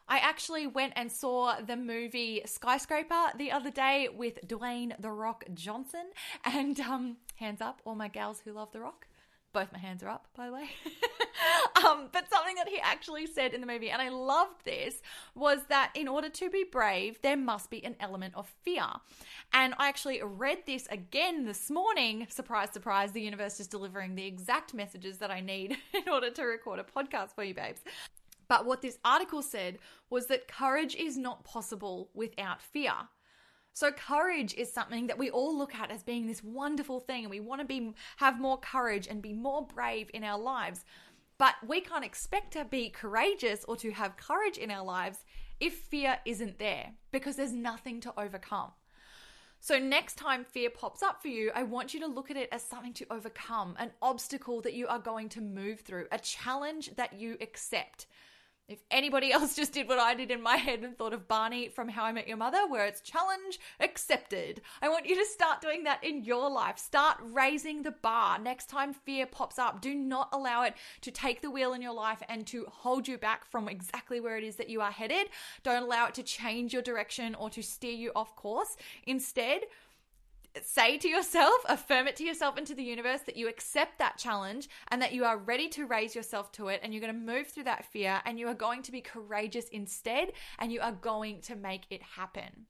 I 0.09 0.19
actually 0.19 0.67
went 0.67 0.93
and 0.95 1.11
saw 1.11 1.59
the 1.59 1.75
movie 1.75 2.41
Skyscraper 2.45 3.37
the 3.37 3.51
other 3.51 3.71
day 3.71 4.07
with 4.13 4.47
Dwayne 4.47 4.93
The 4.99 5.11
Rock 5.11 5.43
Johnson. 5.53 6.05
And 6.45 6.79
um, 6.79 7.17
hands 7.35 7.61
up, 7.61 7.81
all 7.83 7.95
my 7.95 8.07
gals 8.07 8.41
who 8.43 8.53
love 8.53 8.71
The 8.71 8.79
Rock. 8.79 9.07
Both 9.53 9.71
my 9.73 9.79
hands 9.79 10.03
are 10.03 10.09
up, 10.09 10.27
by 10.35 10.47
the 10.47 10.53
way. 10.53 10.69
um, 11.85 12.09
but 12.11 12.29
something 12.29 12.55
that 12.55 12.69
he 12.69 12.79
actually 12.79 13.25
said 13.25 13.53
in 13.53 13.61
the 13.61 13.67
movie, 13.67 13.89
and 13.89 14.01
I 14.01 14.09
loved 14.09 14.63
this, 14.65 15.01
was 15.35 15.59
that 15.69 15.91
in 15.95 16.07
order 16.07 16.29
to 16.29 16.49
be 16.49 16.63
brave, 16.63 17.19
there 17.21 17.37
must 17.37 17.69
be 17.69 17.83
an 17.83 17.95
element 17.99 18.35
of 18.35 18.47
fear. 18.63 18.85
And 19.53 19.73
I 19.77 19.89
actually 19.89 20.21
read 20.21 20.59
this 20.65 20.87
again 20.89 21.45
this 21.45 21.69
morning. 21.69 22.27
Surprise, 22.29 22.69
surprise, 22.71 23.13
the 23.13 23.21
universe 23.21 23.59
is 23.59 23.67
delivering 23.67 24.15
the 24.15 24.25
exact 24.25 24.73
messages 24.73 25.17
that 25.17 25.31
I 25.31 25.41
need 25.41 25.77
in 25.93 26.07
order 26.11 26.29
to 26.29 26.43
record 26.43 26.79
a 26.79 26.83
podcast 26.83 27.33
for 27.33 27.43
you, 27.43 27.53
babes. 27.53 27.81
But 28.47 28.65
what 28.65 28.81
this 28.81 28.97
article 29.03 29.41
said 29.41 29.77
was 30.09 30.27
that 30.27 30.47
courage 30.47 30.95
is 30.95 31.17
not 31.17 31.43
possible 31.43 32.09
without 32.13 32.61
fear. 32.61 32.93
So 33.73 33.91
courage 33.91 34.55
is 34.55 34.73
something 34.73 35.07
that 35.07 35.19
we 35.19 35.29
all 35.29 35.55
look 35.55 35.75
at 35.75 35.91
as 35.91 36.01
being 36.01 36.25
this 36.25 36.43
wonderful 36.43 36.99
thing 36.99 37.23
and 37.23 37.29
we 37.29 37.39
want 37.39 37.61
to 37.61 37.67
be 37.67 37.93
have 38.17 38.39
more 38.39 38.57
courage 38.57 39.07
and 39.07 39.21
be 39.21 39.33
more 39.33 39.67
brave 39.67 40.09
in 40.13 40.23
our 40.23 40.39
lives. 40.39 40.83
But 41.37 41.55
we 41.67 41.81
can't 41.81 42.03
expect 42.03 42.53
to 42.53 42.65
be 42.65 42.89
courageous 42.89 43.63
or 43.67 43.75
to 43.77 43.91
have 43.91 44.17
courage 44.17 44.57
in 44.57 44.71
our 44.71 44.83
lives 44.83 45.19
if 45.59 45.75
fear 45.75 46.17
isn't 46.25 46.57
there 46.57 46.93
because 47.11 47.35
there's 47.35 47.53
nothing 47.53 48.01
to 48.01 48.19
overcome. 48.19 48.71
So, 49.59 49.79
next 49.79 50.15
time 50.15 50.45
fear 50.45 50.69
pops 50.69 51.01
up 51.01 51.21
for 51.21 51.29
you, 51.29 51.51
I 51.53 51.63
want 51.63 51.93
you 51.93 51.99
to 52.01 52.07
look 52.07 52.29
at 52.31 52.37
it 52.37 52.49
as 52.51 52.61
something 52.61 52.93
to 52.93 53.07
overcome, 53.11 53.75
an 53.79 53.91
obstacle 54.01 54.61
that 54.61 54.73
you 54.73 54.87
are 54.87 54.99
going 54.99 55.29
to 55.29 55.41
move 55.41 55.81
through, 55.81 56.07
a 56.11 56.19
challenge 56.19 56.95
that 56.95 57.19
you 57.19 57.37
accept. 57.41 58.05
If 58.67 58.83
anybody 58.91 59.31
else 59.33 59.55
just 59.55 59.71
did 59.71 59.87
what 59.87 59.99
I 59.99 60.13
did 60.13 60.29
in 60.29 60.41
my 60.41 60.57
head 60.57 60.83
and 60.83 60.97
thought 60.97 61.13
of 61.13 61.27
Barney 61.27 61.69
from 61.69 61.87
How 61.87 62.03
I 62.03 62.11
Met 62.11 62.27
Your 62.27 62.37
Mother, 62.37 62.67
where 62.67 62.85
it's 62.85 63.01
challenge 63.01 63.59
accepted, 63.79 64.61
I 64.81 64.89
want 64.89 65.05
you 65.05 65.15
to 65.15 65.25
start 65.25 65.61
doing 65.61 65.83
that 65.83 66.03
in 66.03 66.23
your 66.23 66.49
life. 66.49 66.77
Start 66.77 67.17
raising 67.21 67.83
the 67.83 67.91
bar. 67.91 68.39
Next 68.39 68.67
time 68.67 68.93
fear 68.93 69.25
pops 69.25 69.57
up, 69.57 69.79
do 69.81 69.95
not 69.95 70.29
allow 70.33 70.63
it 70.63 70.73
to 71.01 71.11
take 71.11 71.41
the 71.41 71.51
wheel 71.51 71.73
in 71.73 71.81
your 71.81 71.93
life 71.93 72.21
and 72.27 72.45
to 72.47 72.65
hold 72.69 73.07
you 73.07 73.17
back 73.17 73.45
from 73.45 73.69
exactly 73.69 74.19
where 74.19 74.37
it 74.37 74.43
is 74.43 74.57
that 74.57 74.69
you 74.69 74.81
are 74.81 74.91
headed. 74.91 75.27
Don't 75.63 75.83
allow 75.83 76.07
it 76.07 76.13
to 76.15 76.23
change 76.23 76.73
your 76.73 76.81
direction 76.81 77.35
or 77.35 77.49
to 77.51 77.63
steer 77.63 77.93
you 77.93 78.11
off 78.15 78.35
course. 78.35 78.75
Instead, 79.05 79.61
say 80.65 80.97
to 80.97 81.07
yourself, 81.07 81.55
affirm 81.65 82.07
it 82.07 82.15
to 82.17 82.23
yourself 82.23 82.57
and 82.57 82.65
to 82.67 82.75
the 82.75 82.83
universe 82.83 83.21
that 83.21 83.37
you 83.37 83.47
accept 83.47 83.99
that 83.99 84.17
challenge 84.17 84.69
and 84.89 85.01
that 85.01 85.13
you 85.13 85.25
are 85.25 85.37
ready 85.37 85.67
to 85.69 85.85
raise 85.85 86.15
yourself 86.15 86.51
to 86.53 86.67
it 86.69 86.79
and 86.83 86.93
you're 86.93 87.01
going 87.01 87.13
to 87.13 87.33
move 87.33 87.47
through 87.47 87.63
that 87.63 87.85
fear 87.85 88.21
and 88.25 88.39
you 88.39 88.47
are 88.47 88.53
going 88.53 88.81
to 88.83 88.91
be 88.91 89.01
courageous 89.01 89.67
instead 89.69 90.31
and 90.59 90.71
you 90.71 90.79
are 90.81 90.91
going 90.91 91.41
to 91.41 91.55
make 91.55 91.83
it 91.89 92.01
happen. 92.01 92.65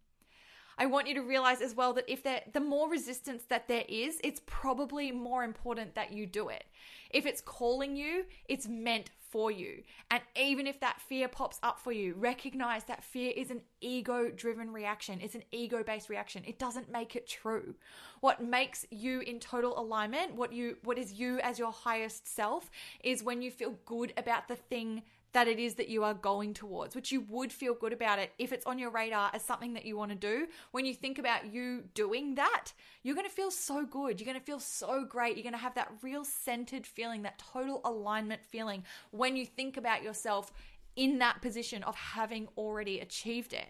I 0.77 0.86
want 0.86 1.07
you 1.07 1.15
to 1.15 1.22
realize 1.22 1.62
as 1.62 1.75
well 1.75 1.93
that 1.93 2.12
if 2.12 2.24
there 2.24 2.41
the 2.53 2.60
more 2.60 2.89
resistance 2.89 3.43
that 3.50 3.67
there 3.67 3.86
is, 3.88 4.19
it's 4.24 4.41
probably 4.46 5.12
more 5.12 5.43
important 5.43 5.96
that 5.96 6.12
you 6.12 6.25
do 6.25 6.50
it. 6.50 6.65
If 7.10 7.25
it's 7.25 7.41
calling 7.41 7.96
you, 7.96 8.25
it's 8.48 8.67
meant 8.67 9.10
for 9.29 9.51
you. 9.51 9.84
And 10.10 10.22
even 10.36 10.67
if 10.67 10.79
that 10.79 11.01
fear 11.01 11.27
pops 11.27 11.60
up 11.63 11.79
for 11.79 11.91
you, 11.91 12.13
recognize 12.13 12.84
that 12.86 13.03
fear 13.03 13.34
is 13.36 13.51
an 13.51 13.62
ego 13.81 14.29
driven 14.29 14.72
reaction. 14.72 15.19
It's 15.22 15.36
an 15.36 15.43
ego 15.51 15.84
based 15.84 16.10
reaction. 16.10 16.43
It 16.46 16.60
doesn't 16.60 16.91
make 16.91 17.15
it 17.15 17.27
true. 17.27 17.75
What 18.22 18.43
makes 18.43 18.86
you 18.89 19.22
in 19.22 19.39
total 19.39 19.77
alignment, 19.79 20.36
what 20.36 20.53
you 20.53 20.77
what 20.84 20.98
is 20.98 21.13
you 21.13 21.39
as 21.39 21.60
your 21.60 21.72
highest 21.72 22.27
self 22.27 22.69
is 23.03 23.24
when 23.24 23.41
you 23.41 23.51
feel 23.51 23.75
good 23.86 24.13
about 24.17 24.48
the 24.48 24.55
thing 24.55 25.03
that 25.34 25.48
it 25.48 25.60
is 25.60 25.75
that 25.75 25.89
you 25.89 26.03
are 26.03 26.13
going 26.13 26.53
towards, 26.53 26.96
which 26.96 27.12
you 27.12 27.22
would 27.29 27.51
feel 27.51 27.74
good 27.74 27.93
about 27.93 28.19
it 28.19 28.31
if 28.39 28.51
it's 28.51 28.65
on 28.65 28.79
your 28.79 28.89
radar 28.89 29.29
as 29.34 29.43
something 29.43 29.74
that 29.74 29.86
you 29.86 29.98
want 29.98 30.12
to 30.12 30.17
do. 30.17 30.48
When 30.72 30.86
you 30.86 30.93
think 30.93 31.19
about 31.19 31.51
you 31.53 31.84
doing 31.93 32.36
that, 32.36 32.72
you're 33.03 33.15
going 33.15 33.27
to 33.27 33.34
feel 33.34 33.51
so 33.51 33.86
good. 33.86 34.19
You're 34.19 34.25
going 34.25 34.39
to 34.39 34.46
feel 34.46 34.60
so 34.60 35.03
great. 35.03 35.36
You're 35.36 35.43
going 35.43 35.53
to 35.53 35.60
have 35.60 35.75
that 35.75 35.91
real 36.01 36.24
centered 36.24 36.88
feeling, 36.88 37.24
that 37.24 37.39
total 37.39 37.81
alignment 37.86 38.43
feeling 38.43 38.84
when 39.12 39.36
you 39.36 39.46
think 39.46 39.77
about 39.77 40.03
yourself 40.03 40.51
in 40.96 41.19
that 41.19 41.41
position 41.41 41.84
of 41.84 41.96
having 41.96 42.48
already 42.57 43.00
achieved 43.00 43.53
it. 43.53 43.67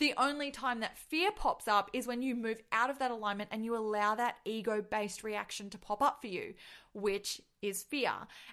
The 0.00 0.14
only 0.16 0.50
time 0.50 0.80
that 0.80 0.96
fear 0.96 1.30
pops 1.30 1.68
up 1.68 1.90
is 1.92 2.06
when 2.06 2.22
you 2.22 2.34
move 2.34 2.62
out 2.72 2.88
of 2.88 2.98
that 3.00 3.10
alignment 3.10 3.50
and 3.52 3.66
you 3.66 3.76
allow 3.76 4.14
that 4.14 4.36
ego 4.46 4.82
based 4.82 5.22
reaction 5.22 5.68
to 5.68 5.78
pop 5.78 6.00
up 6.00 6.22
for 6.22 6.26
you, 6.26 6.54
which 6.94 7.42
is 7.60 7.82
fear. 7.82 8.12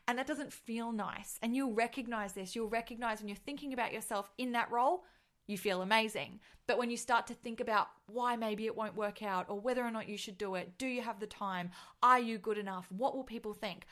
And 0.09 0.19
that 0.19 0.27
doesn't 0.27 0.51
feel 0.51 0.91
nice. 0.91 1.39
And 1.41 1.55
you'll 1.55 1.73
recognize 1.73 2.33
this. 2.33 2.53
You'll 2.53 2.67
recognize 2.67 3.19
when 3.21 3.29
you're 3.29 3.37
thinking 3.37 3.71
about 3.71 3.93
yourself 3.93 4.29
in 4.37 4.51
that 4.51 4.69
role, 4.69 5.05
you 5.47 5.57
feel 5.57 5.81
amazing. 5.81 6.41
But 6.67 6.77
when 6.77 6.91
you 6.91 6.97
start 6.97 7.27
to 7.27 7.33
think 7.33 7.61
about 7.61 7.87
why 8.07 8.35
maybe 8.35 8.65
it 8.65 8.75
won't 8.75 8.97
work 8.97 9.23
out 9.23 9.45
or 9.47 9.57
whether 9.57 9.85
or 9.85 9.91
not 9.91 10.09
you 10.09 10.17
should 10.17 10.37
do 10.37 10.55
it, 10.55 10.77
do 10.77 10.85
you 10.85 11.01
have 11.01 11.21
the 11.21 11.27
time? 11.27 11.71
Are 12.03 12.19
you 12.19 12.37
good 12.37 12.57
enough? 12.57 12.91
What 12.91 13.15
will 13.15 13.23
people 13.23 13.53
think? 13.53 13.85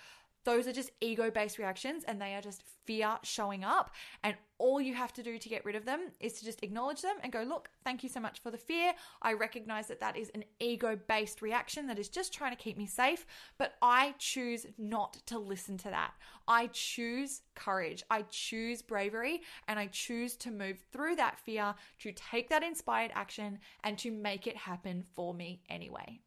Those 0.45 0.67
are 0.67 0.73
just 0.73 0.91
ego 1.01 1.29
based 1.29 1.57
reactions 1.57 2.03
and 2.07 2.21
they 2.21 2.35
are 2.35 2.41
just 2.41 2.63
fear 2.85 3.17
showing 3.23 3.63
up. 3.63 3.91
And 4.23 4.35
all 4.57 4.79
you 4.79 4.93
have 4.93 5.11
to 5.13 5.23
do 5.23 5.37
to 5.37 5.49
get 5.49 5.65
rid 5.65 5.75
of 5.75 5.85
them 5.85 6.11
is 6.19 6.33
to 6.33 6.45
just 6.45 6.63
acknowledge 6.63 7.01
them 7.01 7.15
and 7.23 7.33
go, 7.33 7.43
look, 7.43 7.69
thank 7.83 8.03
you 8.03 8.09
so 8.09 8.19
much 8.19 8.41
for 8.41 8.51
the 8.51 8.57
fear. 8.57 8.93
I 9.21 9.33
recognize 9.33 9.87
that 9.87 9.99
that 9.99 10.15
is 10.15 10.29
an 10.29 10.45
ego 10.59 10.97
based 11.07 11.41
reaction 11.41 11.87
that 11.87 11.99
is 11.99 12.09
just 12.09 12.31
trying 12.31 12.55
to 12.55 12.63
keep 12.63 12.77
me 12.77 12.85
safe, 12.85 13.25
but 13.57 13.73
I 13.81 14.13
choose 14.17 14.65
not 14.77 15.17
to 15.25 15.39
listen 15.39 15.77
to 15.79 15.89
that. 15.89 16.13
I 16.47 16.67
choose 16.67 17.41
courage, 17.55 18.03
I 18.09 18.21
choose 18.29 18.81
bravery, 18.81 19.41
and 19.67 19.79
I 19.79 19.87
choose 19.87 20.37
to 20.37 20.51
move 20.51 20.77
through 20.91 21.15
that 21.17 21.39
fear 21.39 21.73
to 21.99 22.11
take 22.11 22.49
that 22.49 22.63
inspired 22.63 23.11
action 23.15 23.59
and 23.83 23.97
to 23.97 24.11
make 24.11 24.47
it 24.47 24.55
happen 24.55 25.03
for 25.15 25.33
me 25.33 25.61
anyway. 25.69 26.21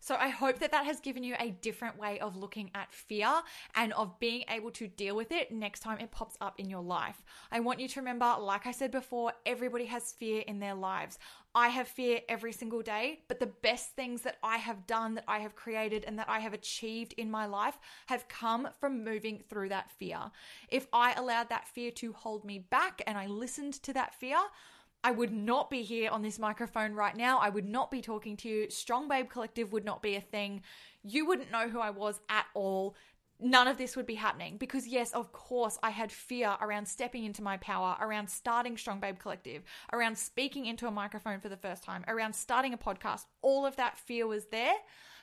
So 0.00 0.16
I 0.18 0.28
hope 0.28 0.58
that 0.60 0.72
that 0.72 0.86
has 0.86 0.98
given 0.98 1.22
you 1.22 1.36
a 1.38 1.50
different 1.50 1.98
way 1.98 2.18
of 2.20 2.36
looking 2.36 2.70
at 2.74 2.92
fear 2.92 3.30
and 3.74 3.92
of 3.92 4.18
being 4.18 4.44
able 4.48 4.70
to 4.72 4.88
deal 4.88 5.14
with 5.14 5.30
it 5.30 5.52
next 5.52 5.80
time 5.80 5.98
it 5.98 6.10
pops 6.10 6.36
up 6.40 6.58
in 6.58 6.70
your 6.70 6.82
life. 6.82 7.22
I 7.52 7.60
want 7.60 7.80
you 7.80 7.88
to 7.88 8.00
remember, 8.00 8.34
like 8.40 8.66
I 8.66 8.72
said 8.72 8.90
before, 8.90 9.32
everybody 9.44 9.84
has 9.86 10.12
fear 10.12 10.42
in 10.46 10.58
their 10.58 10.74
lives. 10.74 11.18
I 11.54 11.68
have 11.68 11.88
fear 11.88 12.20
every 12.28 12.52
single 12.52 12.80
day, 12.80 13.20
but 13.28 13.40
the 13.40 13.46
best 13.46 13.96
things 13.96 14.22
that 14.22 14.38
I 14.42 14.56
have 14.56 14.86
done, 14.86 15.14
that 15.16 15.24
I 15.26 15.40
have 15.40 15.56
created, 15.56 16.04
and 16.04 16.18
that 16.18 16.28
I 16.28 16.38
have 16.38 16.54
achieved 16.54 17.12
in 17.14 17.30
my 17.30 17.46
life 17.46 17.78
have 18.06 18.28
come 18.28 18.68
from 18.78 19.04
moving 19.04 19.42
through 19.48 19.70
that 19.70 19.90
fear. 19.90 20.30
If 20.68 20.86
I 20.92 21.12
allowed 21.12 21.48
that 21.48 21.68
fear 21.68 21.90
to 21.92 22.12
hold 22.12 22.44
me 22.44 22.60
back 22.60 23.02
and 23.06 23.18
I 23.18 23.26
listened 23.26 23.74
to 23.82 23.92
that 23.94 24.14
fear, 24.14 24.38
I 25.02 25.10
would 25.12 25.32
not 25.32 25.70
be 25.70 25.82
here 25.82 26.10
on 26.10 26.22
this 26.22 26.38
microphone 26.38 26.92
right 26.92 27.16
now. 27.16 27.38
I 27.38 27.48
would 27.48 27.64
not 27.64 27.90
be 27.90 28.02
talking 28.02 28.36
to 28.38 28.48
you. 28.48 28.70
Strong 28.70 29.08
Babe 29.08 29.30
Collective 29.30 29.72
would 29.72 29.84
not 29.84 30.02
be 30.02 30.16
a 30.16 30.20
thing. 30.20 30.62
You 31.02 31.26
wouldn't 31.26 31.50
know 31.50 31.68
who 31.68 31.80
I 31.80 31.90
was 31.90 32.20
at 32.28 32.46
all. 32.54 32.94
None 33.42 33.66
of 33.66 33.78
this 33.78 33.96
would 33.96 34.04
be 34.04 34.16
happening 34.16 34.58
because, 34.58 34.86
yes, 34.86 35.12
of 35.12 35.32
course, 35.32 35.78
I 35.82 35.88
had 35.88 36.12
fear 36.12 36.54
around 36.60 36.86
stepping 36.86 37.24
into 37.24 37.42
my 37.42 37.56
power, 37.56 37.96
around 37.98 38.28
starting 38.28 38.76
Strong 38.76 39.00
Babe 39.00 39.18
Collective, 39.18 39.62
around 39.94 40.18
speaking 40.18 40.66
into 40.66 40.86
a 40.86 40.90
microphone 40.90 41.40
for 41.40 41.48
the 41.48 41.56
first 41.56 41.82
time, 41.82 42.04
around 42.06 42.34
starting 42.34 42.74
a 42.74 42.78
podcast. 42.78 43.24
All 43.40 43.64
of 43.64 43.76
that 43.76 43.96
fear 43.96 44.26
was 44.26 44.46
there 44.46 44.74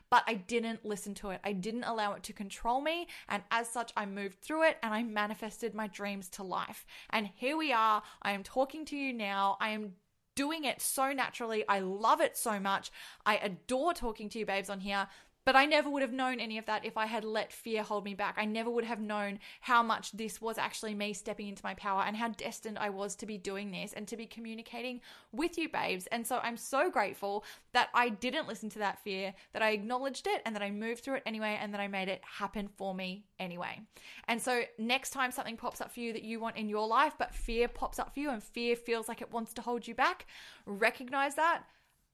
but 0.09 0.23
I 0.27 0.35
didn't 0.35 0.85
listen 0.85 1.13
to 1.15 1.29
it. 1.29 1.39
I 1.43 1.53
didn't 1.53 1.83
allow 1.83 2.13
it 2.13 2.23
to 2.23 2.33
control 2.33 2.81
me. 2.81 3.07
And 3.27 3.43
as 3.51 3.69
such, 3.69 3.91
I 3.97 4.05
moved 4.05 4.41
through 4.41 4.63
it 4.63 4.77
and 4.81 4.93
I 4.93 5.03
manifested 5.03 5.73
my 5.73 5.87
dreams 5.87 6.29
to 6.29 6.43
life. 6.43 6.85
And 7.09 7.29
here 7.35 7.57
we 7.57 7.73
are. 7.73 8.01
I 8.21 8.31
am 8.31 8.43
talking 8.43 8.85
to 8.85 8.97
you 8.97 9.13
now. 9.13 9.57
I 9.59 9.69
am 9.69 9.93
doing 10.35 10.65
it 10.65 10.79
so 10.81 11.11
naturally. 11.11 11.67
I 11.67 11.79
love 11.79 12.21
it 12.21 12.37
so 12.37 12.59
much. 12.59 12.91
I 13.25 13.37
adore 13.37 13.93
talking 13.93 14.29
to 14.29 14.39
you, 14.39 14.45
babes, 14.45 14.69
on 14.69 14.79
here 14.79 15.07
But 15.47 15.55
I 15.55 15.65
never 15.65 15.89
would 15.89 16.01
have 16.01 16.11
known 16.11 16.41
any 16.41 16.57
of 16.57 16.65
that 16.65 16.83
if 16.83 16.97
I 16.97 17.05
had 17.05 17.23
let 17.23 17.53
fear 17.53 17.81
hold 17.81 18.03
me 18.03 18.13
back. 18.13 18.35
I 18.37 18.43
never 18.43 18.69
would 18.69 18.83
have 18.83 18.99
known 18.99 19.39
how 19.61 19.81
much 19.81 20.11
this 20.11 20.41
was 20.41 20.57
actually 20.57 20.93
me 20.93 21.13
stepping 21.13 21.47
into 21.47 21.63
my 21.63 21.73
power 21.73 22.03
and 22.05 22.17
how 22.17 22.27
destined 22.27 22.77
I 22.77 22.89
was 22.89 23.15
to 23.15 23.25
be 23.25 23.37
doing 23.37 23.71
this 23.71 23.93
and 23.93 24.05
to 24.09 24.17
be 24.17 24.25
communicating 24.25 24.99
with 25.31 25.57
you, 25.57 25.69
babes. 25.69 26.05
And 26.07 26.27
so 26.27 26.41
I'm 26.43 26.57
so 26.57 26.91
grateful 26.91 27.45
that 27.71 27.87
I 27.93 28.09
didn't 28.09 28.49
listen 28.49 28.67
to 28.71 28.79
that 28.79 29.01
fear, 29.05 29.33
that 29.53 29.61
I 29.61 29.69
acknowledged 29.69 30.27
it 30.27 30.41
and 30.45 30.53
that 30.53 30.61
I 30.61 30.69
moved 30.69 31.05
through 31.05 31.15
it 31.15 31.23
anyway 31.25 31.57
and 31.61 31.73
that 31.73 31.79
I 31.79 31.87
made 31.87 32.09
it 32.09 32.21
happen 32.25 32.67
for 32.67 32.93
me 32.93 33.23
anyway. 33.39 33.79
And 34.27 34.41
so 34.41 34.63
next 34.77 35.11
time 35.11 35.31
something 35.31 35.55
pops 35.55 35.79
up 35.79 35.93
for 35.93 36.01
you 36.01 36.11
that 36.11 36.23
you 36.23 36.41
want 36.41 36.57
in 36.57 36.67
your 36.67 36.89
life, 36.89 37.13
but 37.17 37.33
fear 37.33 37.69
pops 37.69 37.99
up 37.99 38.13
for 38.13 38.19
you 38.19 38.31
and 38.31 38.43
fear 38.43 38.75
feels 38.75 39.07
like 39.07 39.21
it 39.21 39.31
wants 39.31 39.53
to 39.53 39.61
hold 39.61 39.87
you 39.87 39.95
back, 39.95 40.25
recognize 40.65 41.35
that 41.35 41.63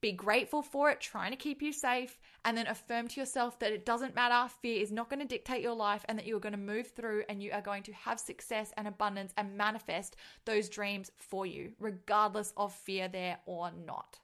be 0.03 0.11
grateful 0.11 0.61
for 0.61 0.91
it, 0.91 0.99
trying 0.99 1.31
to 1.31 1.37
keep 1.37 1.61
you 1.61 1.71
safe, 1.71 2.19
and 2.43 2.57
then 2.57 2.67
affirm 2.67 3.07
to 3.07 3.19
yourself 3.21 3.57
that 3.59 3.71
it 3.71 3.85
doesn't 3.85 4.13
matter. 4.13 4.53
Fear 4.61 4.81
is 4.81 4.91
not 4.91 5.09
going 5.09 5.21
to 5.21 5.25
dictate 5.25 5.63
your 5.63 5.75
life 5.75 6.03
and 6.09 6.19
that 6.19 6.27
you 6.27 6.35
are 6.35 6.41
going 6.41 6.51
to 6.51 6.57
move 6.57 6.91
through 6.91 7.23
and 7.29 7.41
you 7.41 7.51
are 7.53 7.61
going 7.61 7.83
to 7.83 7.93
have 7.93 8.19
success 8.19 8.73
and 8.75 8.85
abundance 8.85 9.33
and 9.37 9.57
manifest 9.57 10.17
those 10.43 10.67
dreams 10.67 11.09
for 11.15 11.45
you, 11.45 11.71
regardless 11.79 12.53
of 12.57 12.73
fear 12.73 13.07
there 13.07 13.39
or 13.45 13.71
not. 13.87 14.19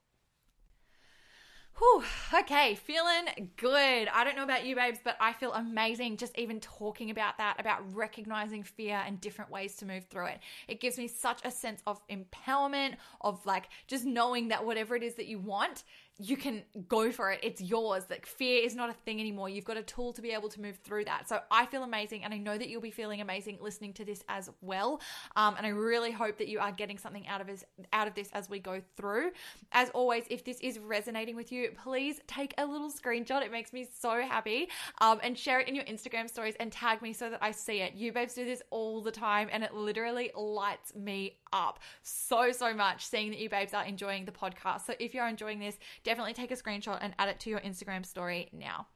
Whew, 1.80 2.04
okay, 2.34 2.76
feeling 2.76 3.52
good. 3.56 4.10
I 4.10 4.26
don't 4.26 4.36
know 4.36 4.44
about 4.44 4.66
you, 4.66 4.76
babes, 4.76 5.00
but 5.02 5.16
I 5.22 5.32
feel 5.32 5.54
amazing 5.54 6.18
just 6.18 6.38
even 6.38 6.60
talking 6.60 7.10
about 7.10 7.38
that, 7.38 7.56
about 7.58 7.96
recognizing 7.96 8.64
fear 8.64 9.02
and 9.08 9.22
different 9.22 9.50
ways 9.50 9.78
to 9.78 9.86
move 9.86 10.04
through 10.04 10.26
it. 10.26 10.40
It 10.68 10.82
gives 10.82 10.98
me 10.98 11.08
such 11.08 11.40
a 11.46 11.52
sense 11.52 11.82
of 11.88 12.06
empowerment, 12.10 12.96
of 13.22 13.46
like 13.46 13.70
just 13.88 14.04
knowing 14.04 14.50
that 14.50 14.66
whatever 14.66 14.94
it 14.98 15.04
is 15.04 15.16
that 15.16 15.28
you 15.28 15.40
want, 15.40 15.86
you 16.22 16.36
can 16.36 16.64
go 16.90 17.12
for 17.12 17.32
it. 17.32 17.40
It's 17.42 17.62
yours. 17.62 18.04
Like 18.10 18.26
fear 18.26 18.64
is 18.64 18.76
not 18.76 18.90
a 18.90 18.94
thing 18.94 19.22
anymore. 19.22 19.48
You've 19.48 19.66
got 19.66 19.78
a 19.78 19.82
tool 19.82 20.12
to 20.14 20.22
be 20.22 20.32
able 20.32 20.50
to 20.50 20.62
move 20.62 20.78
through 20.84 21.06
that. 21.06 21.30
So 21.30 21.40
I 21.50 21.66
feel 21.66 21.84
amazing, 21.84 22.26
and 22.26 22.34
I 22.34 22.38
know 22.38 22.58
that 22.58 22.68
you'll 22.70 22.82
be 22.82 22.92
feeling 22.92 23.22
amazing 23.22 23.58
listening 23.62 23.94
to 23.94 24.06
this 24.06 24.22
as 24.28 24.50
well. 24.60 25.00
Um, 25.38 25.56
and 25.58 25.66
I 25.66 25.70
really 25.70 26.12
hope 26.12 26.38
that 26.40 26.50
you 26.50 26.60
are 26.60 26.74
getting 26.74 26.98
something 26.98 27.26
out 27.28 27.40
of 27.40 27.48
this 27.48 27.64
out 27.94 28.08
of 28.08 28.16
this 28.16 28.30
as 28.34 28.50
we 28.50 28.60
go 28.60 28.82
through. 28.98 29.32
As 29.72 29.90
always, 29.92 30.26
if 30.30 30.44
this 30.44 30.60
is 30.60 30.78
resonating 30.78 31.38
with 31.38 31.54
you, 31.54 31.72
please 31.82 32.20
take 32.28 32.54
a 32.58 32.66
little 32.66 32.92
screenshot. 32.92 33.42
It 33.42 33.52
makes 33.52 33.72
me 33.72 33.88
so 34.00 34.22
happy. 34.22 34.68
Um, 35.00 35.20
and 35.24 35.38
share 35.38 35.62
it 35.62 35.70
in 35.70 35.76
your 35.76 35.86
Instagram 35.86 36.30
stories 36.30 36.56
and 36.60 36.72
tag 36.72 37.02
me 37.02 37.14
so 37.14 37.30
that 37.30 37.40
I 37.42 37.52
see 37.52 37.80
it. 37.80 37.94
You 37.94 38.12
babes 38.12 38.34
do 38.34 38.44
this 38.44 38.62
all 38.72 39.02
the 39.02 39.12
time, 39.12 39.48
and 39.52 39.64
it 39.64 39.74
literally 39.74 40.32
lights 40.36 40.94
me 40.96 41.38
up 41.54 41.80
so 42.04 42.52
so 42.52 42.74
much 42.74 43.06
seeing 43.06 43.32
that 43.32 43.40
you 43.40 43.50
babes 43.50 43.74
are 43.74 43.86
enjoying 43.86 44.26
the 44.26 44.32
podcast. 44.32 44.86
So 44.86 44.94
if 45.00 45.14
you're 45.14 45.28
enjoying 45.28 45.60
this 45.60 45.80
definitely 46.10 46.34
take 46.34 46.50
a 46.50 46.56
screenshot 46.56 46.98
and 47.02 47.14
add 47.20 47.30
it 47.30 47.40
to 47.40 47.52
your 47.52 47.60
Instagram 47.60 48.04
story 48.04 48.50
now. 48.52 48.88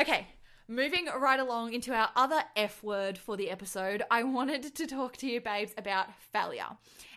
Okay, 0.00 0.28
moving 0.68 1.06
right 1.20 1.40
along 1.40 1.72
into 1.72 1.92
our 1.92 2.08
other 2.14 2.40
F 2.54 2.84
word 2.84 3.18
for 3.18 3.36
the 3.36 3.50
episode, 3.50 4.04
I 4.08 4.22
wanted 4.22 4.76
to 4.76 4.86
talk 4.86 5.16
to 5.16 5.26
you, 5.26 5.40
babes, 5.40 5.74
about 5.76 6.06
failure. 6.32 6.68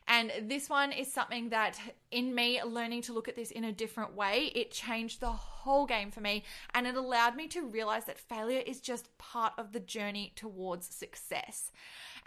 And 0.08 0.32
this 0.42 0.68
one 0.68 0.92
is 0.92 1.14
something 1.14 1.50
that, 1.50 1.80
in 2.10 2.34
me 2.34 2.60
learning 2.64 3.04
to 3.04 3.14
look 3.14 3.28
at 3.28 3.36
this 3.36 3.52
in 3.52 3.66
a 3.66 3.72
different 3.72 4.16
way, 4.16 4.52
it 4.56 4.72
changed 4.72 5.22
the 5.22 5.32
whole 5.32 5.55
game 5.88 6.12
for 6.12 6.22
me. 6.22 6.44
And 6.74 6.86
it 6.88 6.96
allowed 6.96 7.36
me 7.36 7.48
to 7.50 7.66
realize 7.66 8.06
that 8.06 8.20
failure 8.20 8.62
is 8.66 8.80
just 8.80 9.18
part 9.18 9.54
of 9.58 9.72
the 9.72 9.80
journey 9.80 10.34
towards 10.36 10.86
success. 10.88 11.72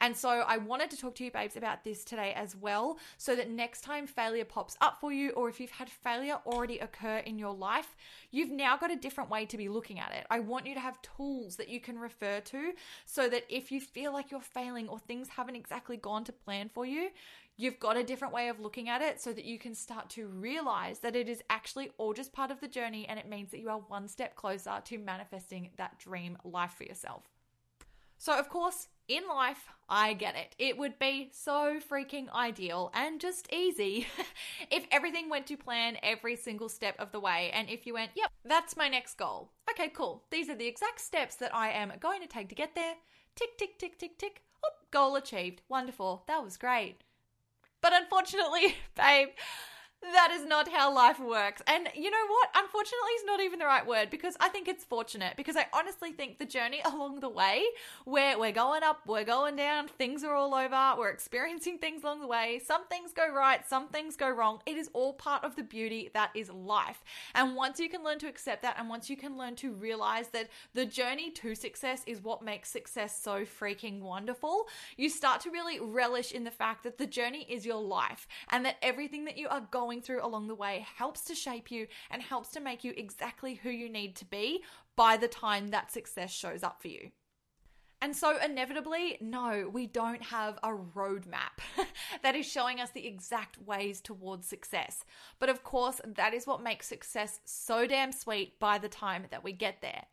And 0.01 0.17
so 0.17 0.29
I 0.29 0.59
wanted 0.59 0.91
to 0.91 0.97
talk 0.97 1.15
to 1.17 1.25
you, 1.25 1.31
babes, 1.31 1.57
about 1.57 1.83
this 1.83 2.05
today 2.05 2.33
as 2.37 2.55
well, 2.55 2.99
so 3.17 3.35
that 3.35 3.51
next 3.51 3.81
time 3.81 4.07
failure 4.07 4.45
pops 4.45 4.77
up 4.81 5.01
for 5.01 5.13
you, 5.13 5.31
or 5.31 5.49
if 5.49 5.59
you've 5.59 5.71
had 5.71 5.89
failure 5.89 6.39
already 6.47 6.79
occur 6.79 7.19
in 7.19 7.39
your 7.39 7.53
life, 7.53 7.97
you've 8.31 8.51
now 8.51 8.77
got 8.77 8.93
a 8.93 8.97
different 8.97 9.29
way 9.29 9.45
to 9.47 9.57
be 9.57 9.69
looking 9.69 9.99
at 9.99 10.13
it. 10.13 10.25
I 10.31 10.39
want 10.39 10.67
you 10.67 10.75
to 10.75 10.81
have 10.81 11.03
tools 11.03 11.57
that 11.57 11.69
you 11.69 11.81
can 11.81 11.99
refer 11.99 12.41
to 12.41 12.73
so 13.07 13.29
that 13.29 13.45
if 13.49 13.73
you 13.73 13.81
feel 13.81 14.13
like 14.13 14.31
you're 14.31 14.41
failing 14.41 14.89
or 14.89 15.01
things 15.01 15.29
haven't 15.31 15.57
exactly 15.57 15.97
gone 15.97 16.25
to 16.25 16.33
plan 16.33 16.71
for 16.73 16.87
you, 16.87 17.09
You've 17.61 17.81
got 17.81 17.97
a 17.97 18.05
different 18.05 18.33
way 18.33 18.49
of 18.49 18.61
looking 18.61 18.89
at 18.89 19.03
it 19.03 19.21
so 19.21 19.33
that 19.33 19.45
you 19.45 19.59
can 19.59 19.75
start 19.75 20.09
to 20.11 20.29
realize 20.29 21.01
that 21.01 21.17
it 21.17 21.29
is 21.29 21.43
actually 21.51 21.91
all 21.99 22.15
just 22.15 22.33
part 22.33 22.53
of 22.53 22.61
the 22.61 22.69
journey 22.69 23.05
and 23.09 23.19
it 23.19 23.29
means 23.29 23.51
that 23.51 23.59
you 23.59 23.69
are 23.69 23.81
one 23.81 24.07
step 24.07 24.37
closer 24.37 24.81
to 24.85 24.97
manifesting 24.97 25.71
that 25.77 25.99
dream 25.99 26.39
life 26.45 26.75
for 26.79 26.85
yourself. 26.85 27.25
So, 28.17 28.39
of 28.39 28.49
course, 28.49 28.87
in 29.09 29.27
life, 29.27 29.69
I 29.89 30.13
get 30.13 30.37
it. 30.37 30.55
It 30.57 30.79
would 30.79 31.01
be 31.01 31.31
so 31.33 31.81
freaking 31.81 32.33
ideal 32.33 32.93
and 32.95 33.21
just 33.21 33.53
easy 33.53 34.07
if 34.71 34.87
everything 34.93 35.29
went 35.29 35.49
to 35.49 35.57
plan 35.57 35.97
every 36.05 36.37
single 36.37 36.69
step 36.69 36.95
of 37.01 37.11
the 37.11 37.19
way. 37.19 37.51
And 37.53 37.69
if 37.69 37.87
you 37.89 37.95
went, 37.95 38.13
yep, 38.15 38.31
that's 38.45 38.77
my 38.77 38.89
next 38.89 39.19
goal. 39.19 39.51
Okay, 39.69 39.89
cool. 39.89 40.23
These 40.31 40.49
are 40.49 40.57
the 40.57 40.69
exact 40.69 41.01
steps 41.01 41.35
that 41.37 41.53
I 41.53 41.71
am 41.71 41.93
going 41.99 42.21
to 42.21 42.29
take 42.29 42.49
to 42.51 42.55
get 42.55 42.77
there. 42.77 42.95
Tick, 43.35 43.59
tick, 43.59 43.81
tick, 43.81 43.99
tick, 43.99 44.17
tick. 44.17 44.43
Oh, 44.65 44.71
goal 44.93 45.17
achieved. 45.17 45.63
Wonderful. 45.69 46.23
That 46.29 46.45
was 46.45 46.57
great. 46.57 47.03
But 47.81 47.93
unfortunately, 47.95 48.77
babe, 48.97 49.29
that 50.01 50.31
is 50.33 50.47
not 50.47 50.69
how 50.69 50.95
life 50.95 51.19
works. 51.19 51.61
And 51.67 51.89
you 51.95 52.11
know 52.11 52.27
what? 52.29 52.51
Unfortunately 52.55 53.11
is 53.17 53.25
not 53.25 53.41
even 53.41 53.59
the 53.59 53.65
right 53.65 53.87
word 53.87 54.11
because 54.11 54.37
I 54.39 54.49
think 54.49 54.69
it's 54.69 54.85
fortunate 54.85 55.35
because 55.37 55.57
I 55.57 55.67
honestly 55.73 56.13
think 56.13 56.39
the 56.39 56.47
journey 56.47 56.81
along 56.85 57.21
the 57.21 57.29
way 57.29 57.65
where 58.05 58.39
we're 58.39 58.53
going 58.53 58.83
up, 58.85 59.01
we're 59.07 59.25
going 59.25 59.57
down, 59.57 59.89
things 59.89 60.23
are 60.23 60.35
all 60.35 60.55
over, 60.55 60.95
we're 60.97 61.11
experiencing 61.11 61.79
things 61.79 62.05
along 62.05 62.21
the 62.21 62.27
way. 62.27 62.61
Some 62.65 62.87
things 62.87 63.13
go 63.13 63.29
right, 63.29 63.69
some 63.69 63.89
things 63.89 64.17
go 64.17 64.31
wrong. 64.31 64.61
It 64.67 64.77
is 64.77 64.89
all 64.93 65.15
part 65.15 65.43
of 65.45 65.57
the 65.57 65.63
beauty 65.63 66.11
that 66.15 66.31
is 66.35 66.51
life. 66.51 67.03
And 67.35 67.57
once 67.57 67.81
you 67.81 67.89
can 67.89 68.05
learn 68.05 68.19
to 68.21 68.29
accept 68.29 68.63
that 68.63 68.77
and 68.79 68.89
once 68.89 69.11
you 69.11 69.17
can 69.17 69.37
learn 69.37 69.57
to 69.57 69.73
realize 69.73 70.29
that 70.29 70.49
the 70.75 70.87
journey 70.87 71.31
to 71.33 71.55
success 71.55 72.03
is 72.07 72.23
what 72.23 72.43
makes 72.43 72.71
success 72.71 73.21
so 73.21 73.45
freaking 73.45 74.01
wonderful, 74.01 74.69
you 74.97 75.09
start 75.11 75.41
to 75.41 75.51
really 75.51 75.81
relish 75.81 76.31
in 76.33 76.45
the 76.45 76.51
fact 76.51 76.85
that 76.85 76.99
the 76.99 77.07
journey 77.07 77.47
is 77.49 77.67
your 77.67 77.83
life 77.83 78.29
and 78.51 78.65
that 78.65 78.77
everything 78.81 79.25
that 79.25 79.37
you 79.37 79.49
are 79.49 79.63
going 79.71 79.88
going 79.89 80.03
through 80.03 80.23
along 80.23 80.47
the 80.47 80.55
way 80.55 80.87
helps 80.97 81.25
to 81.25 81.35
shape 81.35 81.71
you 81.71 81.87
and 82.11 82.21
helps 82.21 82.51
to 82.51 82.61
make 82.61 82.85
you 82.85 82.93
exactly 82.99 83.55
who 83.55 83.71
you 83.71 83.89
need 83.89 84.15
to 84.15 84.27
be 84.27 84.63
by 84.97 85.17
the 85.17 85.27
time 85.27 85.69
that 85.69 85.91
success 85.91 86.31
shows 86.31 86.63
up 86.63 86.83
for 86.83 86.89
you. 86.89 87.11
And 88.03 88.15
so, 88.15 88.37
inevitably, 88.39 89.17
no, 89.23 89.71
we 89.73 89.87
don't 89.87 90.23
have 90.25 90.59
a 90.63 90.69
roadmap 90.69 91.57
that 92.23 92.37
is 92.37 92.45
showing 92.45 92.81
us 92.81 92.91
the 92.91 93.07
exact 93.07 93.57
ways 93.63 94.03
towards 94.03 94.47
success. 94.47 95.07
But 95.39 95.49
of 95.49 95.65
course, 95.65 96.03
that 96.05 96.35
is 96.35 96.47
what 96.47 96.63
makes 96.63 96.87
success 96.87 97.41
so 97.47 97.87
damn 97.87 98.13
sweet 98.13 98.61
by 98.61 98.77
the 98.77 98.91
time 98.91 99.25
that 99.31 99.43
we 99.43 99.53
get 99.53 99.81
there. 99.81 100.05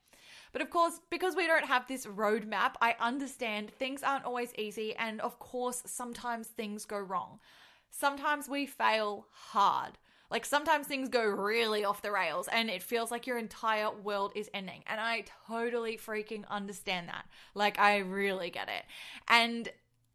But 0.53 0.61
of 0.61 0.69
course, 0.69 1.01
because 1.09 1.35
we 1.35 1.47
don't 1.47 1.65
have 1.65 1.85
this 1.85 2.05
roadmap, 2.05 2.75
I 2.81 2.95
understand 3.01 3.71
things 3.71 4.03
aren't 4.03 4.23
always 4.23 4.53
easy, 4.57 4.95
and 4.95 5.19
of 5.19 5.37
course, 5.37 5.83
sometimes 5.85 6.47
things 6.47 6.85
go 6.85 6.97
wrong 6.97 7.39
sometimes 7.97 8.49
we 8.49 8.65
fail 8.65 9.27
hard. 9.31 9.97
Like 10.31 10.45
sometimes 10.45 10.87
things 10.87 11.07
go 11.07 11.23
really 11.23 11.85
off 11.85 12.01
the 12.01 12.11
rails 12.11 12.49
and 12.51 12.69
it 12.69 12.81
feels 12.81 13.11
like 13.11 13.27
your 13.27 13.37
entire 13.37 13.91
world 13.91 14.31
is 14.35 14.49
ending. 14.53 14.83
And 14.87 14.99
I 14.99 15.25
totally 15.47 15.97
freaking 15.97 16.47
understand 16.49 17.07
that. 17.09 17.25
Like 17.53 17.79
I 17.79 17.99
really 17.99 18.49
get 18.49 18.67
it. 18.67 18.83
And 19.27 19.69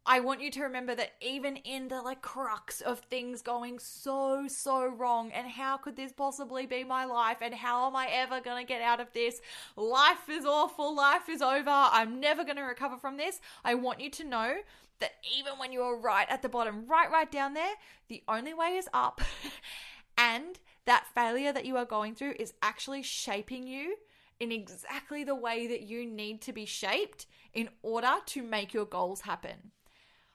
I 0.05 0.19
want 0.19 0.41
you 0.41 0.49
to 0.51 0.63
remember 0.63 0.95
that 0.95 1.11
even 1.21 1.57
in 1.57 1.87
the 1.87 2.01
like 2.01 2.21
crux 2.21 2.81
of 2.81 2.99
things 2.99 3.41
going 3.41 3.77
so, 3.77 4.47
so 4.47 4.87
wrong, 4.87 5.31
and 5.31 5.47
how 5.47 5.77
could 5.77 5.95
this 5.95 6.11
possibly 6.11 6.65
be 6.65 6.83
my 6.83 7.05
life? 7.05 7.37
And 7.39 7.53
how 7.53 7.87
am 7.87 7.95
I 7.95 8.07
ever 8.11 8.41
gonna 8.41 8.63
get 8.63 8.81
out 8.81 8.99
of 8.99 9.13
this? 9.13 9.41
Life 9.75 10.27
is 10.27 10.43
awful, 10.43 10.95
life 10.95 11.29
is 11.29 11.41
over, 11.41 11.69
I'm 11.69 12.19
never 12.19 12.43
gonna 12.43 12.65
recover 12.65 12.97
from 12.97 13.17
this. 13.17 13.39
I 13.63 13.75
want 13.75 14.01
you 14.01 14.09
to 14.09 14.23
know 14.23 14.55
that 15.01 15.15
even 15.37 15.53
when 15.59 15.71
you 15.71 15.81
are 15.81 15.99
right 15.99 16.27
at 16.29 16.41
the 16.41 16.49
bottom, 16.49 16.85
right, 16.87 17.11
right 17.11 17.31
down 17.31 17.53
there, 17.53 17.73
the 18.07 18.23
only 18.27 18.53
way 18.53 18.77
is 18.77 18.87
up. 18.93 19.21
and 20.17 20.59
that 20.85 21.07
failure 21.13 21.51
that 21.51 21.65
you 21.65 21.77
are 21.77 21.85
going 21.85 22.15
through 22.15 22.35
is 22.39 22.53
actually 22.61 23.03
shaping 23.03 23.67
you 23.67 23.95
in 24.39 24.51
exactly 24.51 25.23
the 25.23 25.35
way 25.35 25.67
that 25.67 25.81
you 25.81 26.05
need 26.05 26.41
to 26.41 26.53
be 26.53 26.65
shaped 26.65 27.27
in 27.53 27.69
order 27.83 28.13
to 28.25 28.41
make 28.41 28.73
your 28.73 28.85
goals 28.85 29.21
happen. 29.21 29.71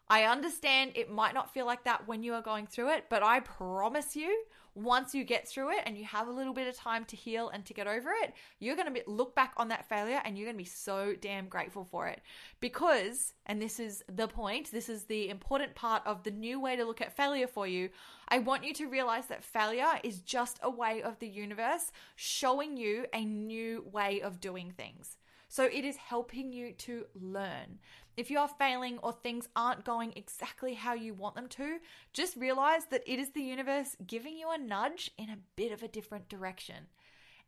I 0.09 0.22
understand 0.24 0.92
it 0.94 1.11
might 1.11 1.35
not 1.35 1.52
feel 1.52 1.66
like 1.66 1.85
that 1.85 2.07
when 2.07 2.22
you 2.22 2.35
are 2.35 2.42
going 2.42 2.66
through 2.66 2.90
it, 2.90 3.07
but 3.11 3.24
I 3.24 3.40
promise 3.40 4.14
you, 4.14 4.44
once 4.77 5.15
you 5.15 5.25
get 5.25 5.49
through 5.49 5.71
it 5.71 5.83
and 5.87 5.97
you 5.97 6.05
have 6.05 6.29
a 6.29 6.33
little 6.33 6.53
bit 6.53 6.69
of 6.69 6.77
time 6.77 7.05
to 7.07 7.17
heal 7.17 7.49
and 7.49 7.65
to 7.65 7.73
get 7.73 7.87
over 7.87 8.11
it, 8.23 8.35
you're 8.61 8.77
going 8.77 8.93
to 8.93 9.03
look 9.07 9.35
back 9.35 9.55
on 9.57 9.69
that 9.69 9.89
failure 9.89 10.21
and 10.25 10.37
you're 10.37 10.45
going 10.47 10.57
to 10.57 10.62
be 10.62 10.69
so 10.69 11.15
damn 11.19 11.49
grateful 11.49 11.85
for 11.85 12.07
it. 12.07 12.21
Because, 12.61 13.33
and 13.47 13.61
this 13.61 13.81
is 13.81 14.05
the 14.09 14.29
point, 14.29 14.71
this 14.71 14.91
is 14.91 15.05
the 15.05 15.31
important 15.31 15.75
part 15.75 16.03
of 16.05 16.23
the 16.25 16.31
new 16.31 16.61
way 16.61 16.77
to 16.77 16.85
look 16.85 17.01
at 17.01 17.17
failure 17.17 17.47
for 17.47 17.67
you. 17.67 17.89
I 18.29 18.41
want 18.41 18.65
you 18.65 18.75
to 18.75 18.87
realize 18.87 19.27
that 19.27 19.43
failure 19.43 19.99
is 20.05 20.21
just 20.21 20.61
a 20.62 20.71
way 20.71 21.03
of 21.03 21.19
the 21.21 21.29
universe 21.29 21.91
showing 22.15 22.77
you 22.77 23.07
a 23.15 23.25
new 23.25 23.83
way 23.91 24.21
of 24.21 24.41
doing 24.41 24.73
things. 24.77 25.17
So 25.57 25.64
it 25.64 25.87
is 25.87 25.97
helping 25.97 26.53
you 26.53 26.73
to 26.73 27.07
learn. 27.19 27.79
If 28.19 28.31
you 28.31 28.38
are 28.38 28.47
failing 28.59 28.99
or 28.99 29.14
things 29.14 29.49
aren't 29.57 29.87
going 29.87 30.12
exactly 30.14 30.75
how 30.75 30.92
you 30.92 31.14
want 31.14 31.35
them 31.35 31.49
to, 31.49 31.79
just 32.12 32.37
realize 32.37 32.85
that 32.90 33.03
it 33.07 33.19
is 33.19 33.31
the 33.31 33.40
universe 33.40 33.97
giving 34.07 34.37
you 34.37 34.51
a 34.51 34.59
nudge 34.59 35.12
in 35.16 35.31
a 35.31 35.38
bit 35.57 35.73
of 35.73 35.83
a 35.83 35.88
different 35.88 36.29
direction. 36.29 36.88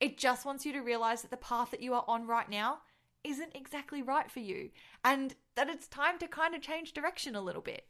It 0.01 0.16
just 0.16 0.47
wants 0.47 0.64
you 0.64 0.73
to 0.73 0.81
realize 0.81 1.21
that 1.21 1.31
the 1.31 1.37
path 1.37 1.71
that 1.71 1.83
you 1.83 1.92
are 1.92 2.05
on 2.09 2.27
right 2.27 2.49
now 2.49 2.79
isn't 3.25 3.55
exactly 3.55 4.01
right 4.01 4.31
for 4.31 4.40
you 4.40 4.71
and 5.05 5.35
that 5.55 5.68
it's 5.68 5.87
time 5.87 6.18
to 6.21 6.29
kind 6.29 6.55
of 6.55 6.62
change 6.62 6.94
direction 6.94 7.37
a 7.37 7.42
little 7.42 7.61
bit. 7.61 7.85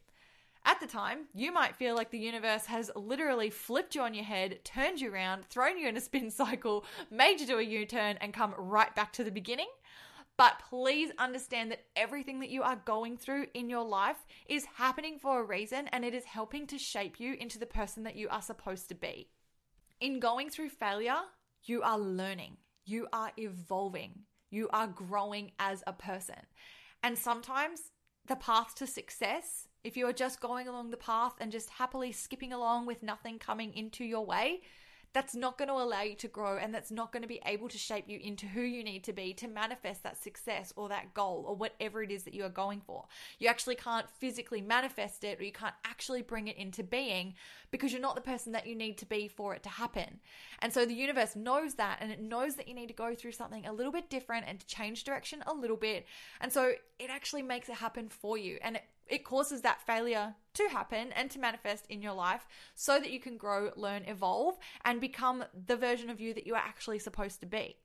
At 0.65 0.81
the 0.81 0.87
time, 0.87 1.27
you 1.33 1.53
might 1.53 1.77
feel 1.77 1.95
like 1.95 2.11
the 2.11 2.19
universe 2.19 2.65
has 2.65 2.91
literally 2.93 3.49
flipped 3.49 3.95
you 3.95 4.01
on 4.01 4.13
your 4.13 4.25
head, 4.25 4.65
turned 4.65 4.99
you 4.99 5.13
around, 5.13 5.45
thrown 5.45 5.77
you 5.77 5.87
in 5.87 5.95
a 5.95 6.01
spin 6.01 6.29
cycle, 6.43 6.83
made 7.09 7.39
you 7.39 7.47
do 7.47 7.57
a 7.57 7.63
U 7.63 7.85
turn, 7.85 8.17
and 8.19 8.33
come 8.33 8.53
right 8.57 8.93
back 8.93 9.13
to 9.13 9.23
the 9.23 9.31
beginning. 9.31 9.69
But 10.39 10.61
please 10.69 11.11
understand 11.17 11.69
that 11.69 11.83
everything 11.97 12.39
that 12.39 12.49
you 12.49 12.63
are 12.63 12.81
going 12.85 13.17
through 13.17 13.47
in 13.53 13.69
your 13.69 13.83
life 13.83 14.25
is 14.47 14.63
happening 14.77 15.19
for 15.19 15.41
a 15.41 15.43
reason 15.43 15.89
and 15.89 16.05
it 16.05 16.13
is 16.13 16.23
helping 16.23 16.65
to 16.67 16.77
shape 16.77 17.19
you 17.19 17.33
into 17.33 17.59
the 17.59 17.65
person 17.65 18.03
that 18.03 18.15
you 18.15 18.29
are 18.29 18.41
supposed 18.41 18.87
to 18.87 18.95
be. 18.95 19.27
In 19.99 20.21
going 20.21 20.49
through 20.49 20.69
failure, 20.69 21.17
you 21.65 21.81
are 21.81 21.99
learning, 21.99 22.55
you 22.85 23.05
are 23.11 23.33
evolving, 23.35 24.21
you 24.49 24.69
are 24.71 24.87
growing 24.87 25.51
as 25.59 25.83
a 25.85 25.91
person. 25.91 26.39
And 27.03 27.17
sometimes 27.17 27.91
the 28.25 28.37
path 28.37 28.75
to 28.75 28.87
success, 28.87 29.67
if 29.83 29.97
you 29.97 30.07
are 30.07 30.13
just 30.13 30.39
going 30.39 30.69
along 30.69 30.91
the 30.91 30.95
path 30.95 31.33
and 31.41 31.51
just 31.51 31.69
happily 31.69 32.13
skipping 32.13 32.53
along 32.53 32.85
with 32.85 33.03
nothing 33.03 33.39
coming 33.39 33.73
into 33.73 34.05
your 34.05 34.25
way, 34.25 34.61
that's 35.13 35.35
not 35.35 35.57
going 35.57 35.69
to 35.69 35.73
allow 35.73 36.01
you 36.01 36.15
to 36.15 36.27
grow 36.27 36.57
and 36.57 36.73
that's 36.73 36.91
not 36.91 37.11
going 37.11 37.23
to 37.23 37.27
be 37.27 37.41
able 37.45 37.67
to 37.67 37.77
shape 37.77 38.05
you 38.07 38.19
into 38.21 38.45
who 38.45 38.61
you 38.61 38.83
need 38.83 39.03
to 39.03 39.13
be 39.13 39.33
to 39.33 39.47
manifest 39.47 40.03
that 40.03 40.21
success 40.21 40.71
or 40.75 40.89
that 40.89 41.13
goal 41.13 41.43
or 41.47 41.55
whatever 41.55 42.03
it 42.03 42.11
is 42.11 42.23
that 42.23 42.33
you 42.33 42.43
are 42.43 42.49
going 42.49 42.81
for. 42.81 43.05
You 43.39 43.47
actually 43.47 43.75
can't 43.75 44.09
physically 44.09 44.61
manifest 44.61 45.23
it 45.23 45.39
or 45.39 45.43
you 45.43 45.51
can't 45.51 45.73
actually 45.83 46.21
bring 46.21 46.47
it 46.47 46.57
into 46.57 46.83
being 46.83 47.33
because 47.71 47.91
you're 47.91 48.01
not 48.01 48.15
the 48.15 48.21
person 48.21 48.51
that 48.51 48.67
you 48.67 48.75
need 48.75 48.97
to 48.99 49.05
be 49.05 49.27
for 49.27 49.55
it 49.55 49.63
to 49.63 49.69
happen. 49.69 50.19
And 50.59 50.71
so 50.71 50.85
the 50.85 50.93
universe 50.93 51.35
knows 51.35 51.75
that 51.75 51.97
and 52.01 52.11
it 52.11 52.21
knows 52.21 52.55
that 52.55 52.67
you 52.67 52.75
need 52.75 52.87
to 52.87 52.93
go 52.93 53.15
through 53.15 53.31
something 53.31 53.65
a 53.65 53.73
little 53.73 53.91
bit 53.91 54.09
different 54.09 54.45
and 54.47 54.59
to 54.59 54.67
change 54.67 55.03
direction 55.03 55.43
a 55.47 55.53
little 55.53 55.77
bit. 55.77 56.05
And 56.39 56.53
so 56.53 56.73
it 56.99 57.09
actually 57.09 57.41
makes 57.41 57.67
it 57.67 57.75
happen 57.75 58.09
for 58.09 58.37
you 58.37 58.59
and 58.61 58.75
it 58.75 58.83
it 59.09 59.23
causes 59.23 59.61
that 59.61 59.81
failure 59.85 60.35
to 60.53 60.69
happen 60.69 61.11
and 61.13 61.29
to 61.31 61.39
manifest 61.39 61.85
in 61.87 62.01
your 62.01 62.13
life 62.13 62.47
so 62.75 62.99
that 62.99 63.11
you 63.11 63.19
can 63.19 63.37
grow, 63.37 63.71
learn, 63.75 64.03
evolve, 64.05 64.57
and 64.85 65.01
become 65.01 65.43
the 65.67 65.75
version 65.75 66.09
of 66.09 66.19
you 66.19 66.33
that 66.33 66.47
you 66.47 66.53
are 66.55 66.57
actually 66.57 66.99
supposed 66.99 67.39
to 67.39 67.45
be. 67.45 67.77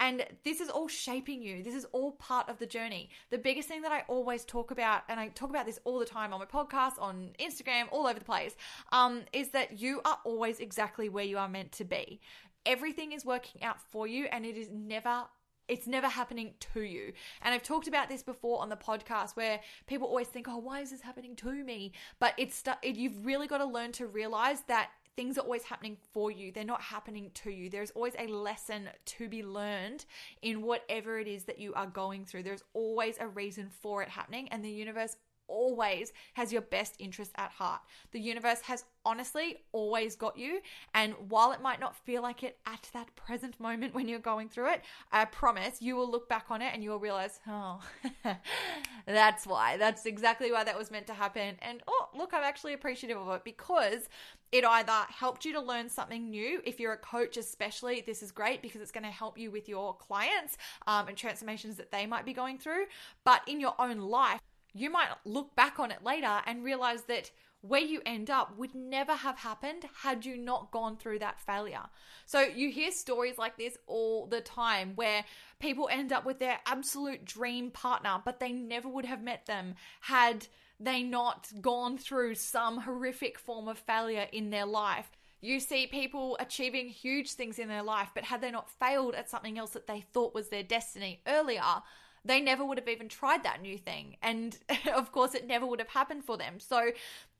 And 0.00 0.26
this 0.42 0.60
is 0.60 0.68
all 0.68 0.88
shaping 0.88 1.42
you. 1.42 1.62
This 1.62 1.76
is 1.76 1.84
all 1.92 2.12
part 2.12 2.48
of 2.48 2.58
the 2.58 2.66
journey. 2.66 3.10
The 3.30 3.38
biggest 3.38 3.68
thing 3.68 3.82
that 3.82 3.92
I 3.92 4.02
always 4.08 4.44
talk 4.44 4.72
about, 4.72 5.02
and 5.08 5.20
I 5.20 5.28
talk 5.28 5.50
about 5.50 5.64
this 5.64 5.78
all 5.84 6.00
the 6.00 6.04
time 6.04 6.32
on 6.32 6.40
my 6.40 6.46
podcast, 6.46 7.00
on 7.00 7.30
Instagram, 7.38 7.84
all 7.92 8.06
over 8.06 8.18
the 8.18 8.24
place, 8.24 8.56
um, 8.90 9.22
is 9.32 9.50
that 9.50 9.78
you 9.80 10.00
are 10.04 10.18
always 10.24 10.58
exactly 10.58 11.08
where 11.08 11.24
you 11.24 11.38
are 11.38 11.48
meant 11.48 11.70
to 11.72 11.84
be. 11.84 12.20
Everything 12.66 13.12
is 13.12 13.24
working 13.24 13.62
out 13.62 13.80
for 13.80 14.08
you, 14.08 14.24
and 14.32 14.44
it 14.44 14.56
is 14.56 14.68
never 14.72 15.24
it's 15.68 15.86
never 15.86 16.08
happening 16.08 16.54
to 16.74 16.80
you. 16.82 17.12
And 17.42 17.54
I've 17.54 17.62
talked 17.62 17.88
about 17.88 18.08
this 18.08 18.22
before 18.22 18.60
on 18.60 18.68
the 18.68 18.76
podcast 18.76 19.36
where 19.36 19.60
people 19.86 20.08
always 20.08 20.28
think, 20.28 20.48
"Oh, 20.48 20.58
why 20.58 20.80
is 20.80 20.90
this 20.90 21.02
happening 21.02 21.36
to 21.36 21.64
me?" 21.64 21.92
But 22.18 22.34
it's 22.36 22.62
it, 22.82 22.96
you've 22.96 23.24
really 23.24 23.46
got 23.46 23.58
to 23.58 23.64
learn 23.64 23.92
to 23.92 24.06
realize 24.06 24.62
that 24.62 24.90
things 25.16 25.36
are 25.36 25.42
always 25.42 25.64
happening 25.64 25.98
for 26.12 26.30
you. 26.30 26.52
They're 26.52 26.64
not 26.64 26.80
happening 26.80 27.30
to 27.34 27.50
you. 27.50 27.68
There's 27.68 27.90
always 27.90 28.14
a 28.18 28.26
lesson 28.28 28.88
to 29.04 29.28
be 29.28 29.42
learned 29.42 30.06
in 30.40 30.62
whatever 30.62 31.18
it 31.18 31.28
is 31.28 31.44
that 31.44 31.58
you 31.58 31.74
are 31.74 31.86
going 31.86 32.24
through. 32.24 32.44
There's 32.44 32.64
always 32.72 33.18
a 33.18 33.28
reason 33.28 33.68
for 33.68 34.02
it 34.02 34.08
happening, 34.08 34.48
and 34.48 34.64
the 34.64 34.70
universe 34.70 35.16
always 35.52 36.12
has 36.34 36.52
your 36.52 36.62
best 36.62 36.96
interest 36.98 37.30
at 37.36 37.50
heart. 37.50 37.82
The 38.12 38.20
universe 38.20 38.62
has 38.62 38.84
honestly 39.04 39.58
always 39.72 40.16
got 40.16 40.38
you. 40.38 40.60
And 40.94 41.14
while 41.28 41.52
it 41.52 41.60
might 41.60 41.80
not 41.80 41.94
feel 41.94 42.22
like 42.22 42.42
it 42.42 42.58
at 42.66 42.88
that 42.92 43.14
present 43.16 43.58
moment 43.60 43.94
when 43.94 44.08
you're 44.08 44.18
going 44.18 44.48
through 44.48 44.72
it, 44.72 44.82
I 45.10 45.24
promise 45.26 45.82
you 45.82 45.96
will 45.96 46.10
look 46.10 46.28
back 46.28 46.46
on 46.50 46.62
it 46.62 46.72
and 46.72 46.82
you'll 46.82 46.98
realize, 46.98 47.40
oh, 47.48 47.80
that's 49.06 49.46
why. 49.46 49.76
That's 49.76 50.06
exactly 50.06 50.50
why 50.50 50.64
that 50.64 50.78
was 50.78 50.90
meant 50.90 51.06
to 51.08 51.14
happen. 51.14 51.56
And 51.60 51.82
oh, 51.86 52.08
look, 52.16 52.32
I'm 52.32 52.44
actually 52.44 52.72
appreciative 52.72 53.18
of 53.18 53.34
it 53.36 53.44
because 53.44 54.08
it 54.52 54.64
either 54.64 55.06
helped 55.08 55.44
you 55.44 55.52
to 55.54 55.60
learn 55.60 55.88
something 55.88 56.30
new. 56.30 56.60
If 56.64 56.78
you're 56.78 56.92
a 56.92 56.98
coach, 56.98 57.36
especially, 57.38 58.02
this 58.06 58.22
is 58.22 58.30
great 58.30 58.60
because 58.60 58.82
it's 58.82 58.92
going 58.92 59.04
to 59.04 59.10
help 59.10 59.38
you 59.38 59.50
with 59.50 59.68
your 59.68 59.96
clients 59.96 60.58
um, 60.86 61.08
and 61.08 61.16
transformations 61.16 61.76
that 61.76 61.90
they 61.90 62.06
might 62.06 62.26
be 62.26 62.34
going 62.34 62.58
through. 62.58 62.84
But 63.24 63.40
in 63.46 63.60
your 63.60 63.74
own 63.78 63.98
life, 63.98 64.40
you 64.74 64.90
might 64.90 65.08
look 65.24 65.54
back 65.54 65.78
on 65.78 65.90
it 65.90 66.02
later 66.02 66.40
and 66.46 66.64
realize 66.64 67.02
that 67.04 67.30
where 67.62 67.80
you 67.80 68.02
end 68.04 68.28
up 68.28 68.58
would 68.58 68.74
never 68.74 69.14
have 69.14 69.38
happened 69.38 69.84
had 70.02 70.26
you 70.26 70.36
not 70.36 70.72
gone 70.72 70.96
through 70.96 71.20
that 71.20 71.40
failure. 71.40 71.84
So 72.26 72.40
you 72.40 72.70
hear 72.70 72.90
stories 72.90 73.38
like 73.38 73.56
this 73.56 73.78
all 73.86 74.26
the 74.26 74.40
time 74.40 74.92
where 74.96 75.24
people 75.60 75.88
end 75.90 76.12
up 76.12 76.26
with 76.26 76.40
their 76.40 76.58
absolute 76.66 77.24
dream 77.24 77.70
partner, 77.70 78.20
but 78.24 78.40
they 78.40 78.50
never 78.50 78.88
would 78.88 79.04
have 79.04 79.22
met 79.22 79.46
them 79.46 79.76
had 80.00 80.48
they 80.80 81.04
not 81.04 81.48
gone 81.60 81.96
through 81.96 82.34
some 82.34 82.78
horrific 82.78 83.38
form 83.38 83.68
of 83.68 83.78
failure 83.78 84.26
in 84.32 84.50
their 84.50 84.66
life. 84.66 85.12
You 85.40 85.60
see 85.60 85.86
people 85.86 86.36
achieving 86.40 86.88
huge 86.88 87.32
things 87.32 87.60
in 87.60 87.68
their 87.68 87.82
life, 87.82 88.10
but 88.14 88.24
had 88.24 88.40
they 88.40 88.50
not 88.50 88.70
failed 88.70 89.14
at 89.14 89.30
something 89.30 89.58
else 89.58 89.70
that 89.70 89.86
they 89.86 90.00
thought 90.12 90.34
was 90.34 90.48
their 90.48 90.62
destiny 90.64 91.20
earlier, 91.28 91.82
they 92.24 92.40
never 92.40 92.64
would 92.64 92.78
have 92.78 92.88
even 92.88 93.08
tried 93.08 93.42
that 93.42 93.62
new 93.62 93.76
thing. 93.76 94.16
And 94.22 94.56
of 94.94 95.12
course, 95.12 95.34
it 95.34 95.46
never 95.46 95.66
would 95.66 95.80
have 95.80 95.88
happened 95.88 96.24
for 96.24 96.36
them. 96.36 96.60
So 96.60 96.90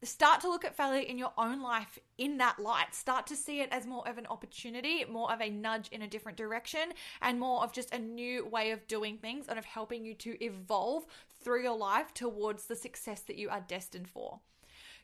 start 0.03 0.41
to 0.41 0.49
look 0.49 0.65
at 0.65 0.77
failure 0.77 1.03
in 1.03 1.19
your 1.19 1.33
own 1.39 1.63
life 1.63 1.99
in 2.19 2.39
that 2.39 2.59
light. 2.59 2.95
Start 2.95 3.27
to 3.29 3.37
see 3.37 3.61
it 3.61 3.69
as 3.71 3.87
more 3.87 4.07
of 4.09 4.19
an 4.19 4.27
opportunity, 4.27 5.05
more 5.05 5.33
of 5.33 5.41
a 5.41 5.51
nudge 5.51 5.89
in 5.89 6.03
a 6.03 6.09
different 6.09 6.39
direction, 6.39 6.93
and 7.21 7.39
more 7.39 7.63
of 7.63 7.73
just 7.73 7.95
a 7.95 7.99
new 7.99 8.47
way 8.47 8.73
of 8.73 8.87
doing 8.87 9.19
things 9.19 9.47
and 9.49 9.59
of 9.59 9.65
helping 9.65 10.05
you 10.05 10.15
to 10.15 10.43
evolve 10.45 11.05
through 11.43 11.63
your 11.63 11.77
life 11.77 12.13
towards 12.15 12.67
the 12.67 12.77
success 12.77 13.21
that 13.21 13.37
you 13.37 13.49
are 13.51 13.65
destined 13.67 14.09
for 14.09 14.41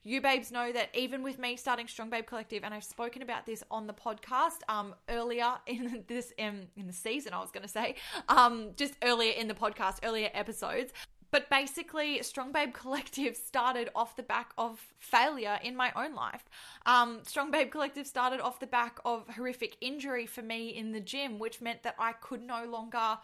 you 0.05 0.21
babes 0.21 0.51
know 0.51 0.73
that 0.73 0.89
even 0.95 1.23
with 1.23 1.39
me 1.39 1.57
starting 1.57 1.87
Strong 1.87 2.11
Babe 2.11 2.27
Collective, 2.27 2.65
and 2.65 2.73
I've 2.73 2.85
spoken 2.85 3.23
about 3.23 3.47
this 3.47 3.63
on 3.71 3.87
the 3.87 3.93
podcast 3.93 4.59
um, 4.69 4.95
earlier 5.09 5.55
in 5.67 6.05
this 6.09 6.33
um, 6.39 6.63
in 6.77 6.87
the 6.87 6.93
season, 6.93 7.33
I 7.33 7.41
was 7.41 7.51
going 7.51 7.65
to 7.65 7.69
say, 7.69 7.97
um, 8.29 8.71
just 8.77 8.95
earlier 9.03 9.33
in 9.33 9.49
the 9.49 9.55
podcast, 9.55 9.99
earlier 10.03 10.31
episodes. 10.35 10.93
But 11.31 11.51
basically, 11.51 12.23
Strong 12.23 12.53
Babe 12.53 12.73
Collective 12.73 13.37
started 13.37 13.91
off 13.95 14.17
the 14.17 14.23
back 14.23 14.53
of 14.57 14.81
failure 14.99 15.59
in 15.63 15.77
my 15.77 15.93
own 15.95 16.15
life. 16.15 16.49
Um, 16.87 17.21
Strong 17.25 17.51
Babe 17.51 17.71
Collective 17.71 18.07
started 18.07 18.41
off 18.41 18.61
the 18.61 18.67
back 18.67 18.99
of 19.05 19.29
horrific 19.29 19.77
injury 19.81 20.27
for 20.27 20.43
me 20.43 20.69
in 20.69 20.93
the 20.93 21.01
gym, 21.01 21.39
which 21.39 21.61
meant 21.61 21.83
that 21.83 21.97
I 21.99 22.13
could 22.13 22.43
no 22.43 22.65
longer 22.65 23.19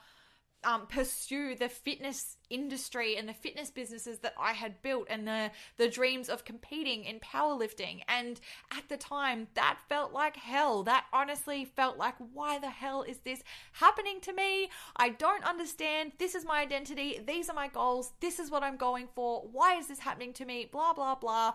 um, 0.65 0.87
pursue 0.87 1.55
the 1.55 1.69
fitness 1.69 2.37
industry 2.51 3.17
and 3.17 3.29
the 3.29 3.35
fitness 3.35 3.71
businesses 3.71 4.19
that 4.19 4.35
I 4.39 4.53
had 4.53 4.83
built 4.83 5.07
and 5.09 5.27
the 5.27 5.51
the 5.77 5.89
dreams 5.89 6.29
of 6.29 6.45
competing 6.45 7.05
in 7.05 7.21
powerlifting. 7.21 8.03
And 8.09 8.41
at 8.71 8.89
the 8.89 8.97
time, 8.97 9.49
that 9.55 9.79
felt 9.89 10.13
like 10.13 10.37
hell. 10.37 10.83
That 10.83 11.07
honestly 11.13 11.65
felt 11.65 11.97
like, 11.97 12.15
why 12.33 12.59
the 12.59 12.71
hell 12.71 13.03
is 13.03 13.19
this 13.19 13.43
happening 13.73 14.21
to 14.23 14.33
me? 14.33 14.71
I 14.97 15.11
don't 15.11 15.45
understand. 15.45 16.13
This 16.19 16.35
is 16.35 16.45
my 16.45 16.61
identity. 16.61 17.21
These 17.27 17.49
are 17.49 17.55
my 17.55 17.69
goals. 17.69 18.13
This 18.21 18.39
is 18.39 18.51
what 18.51 18.63
I'm 18.63 18.77
going 18.77 19.09
for. 19.15 19.43
Why 19.53 19.77
is 19.77 19.89
this 19.89 20.01
happening 20.01 20.33
to 20.35 20.45
me? 20.45 20.69
Blah 20.71 20.93
blah 20.93 21.15
blah 21.15 21.55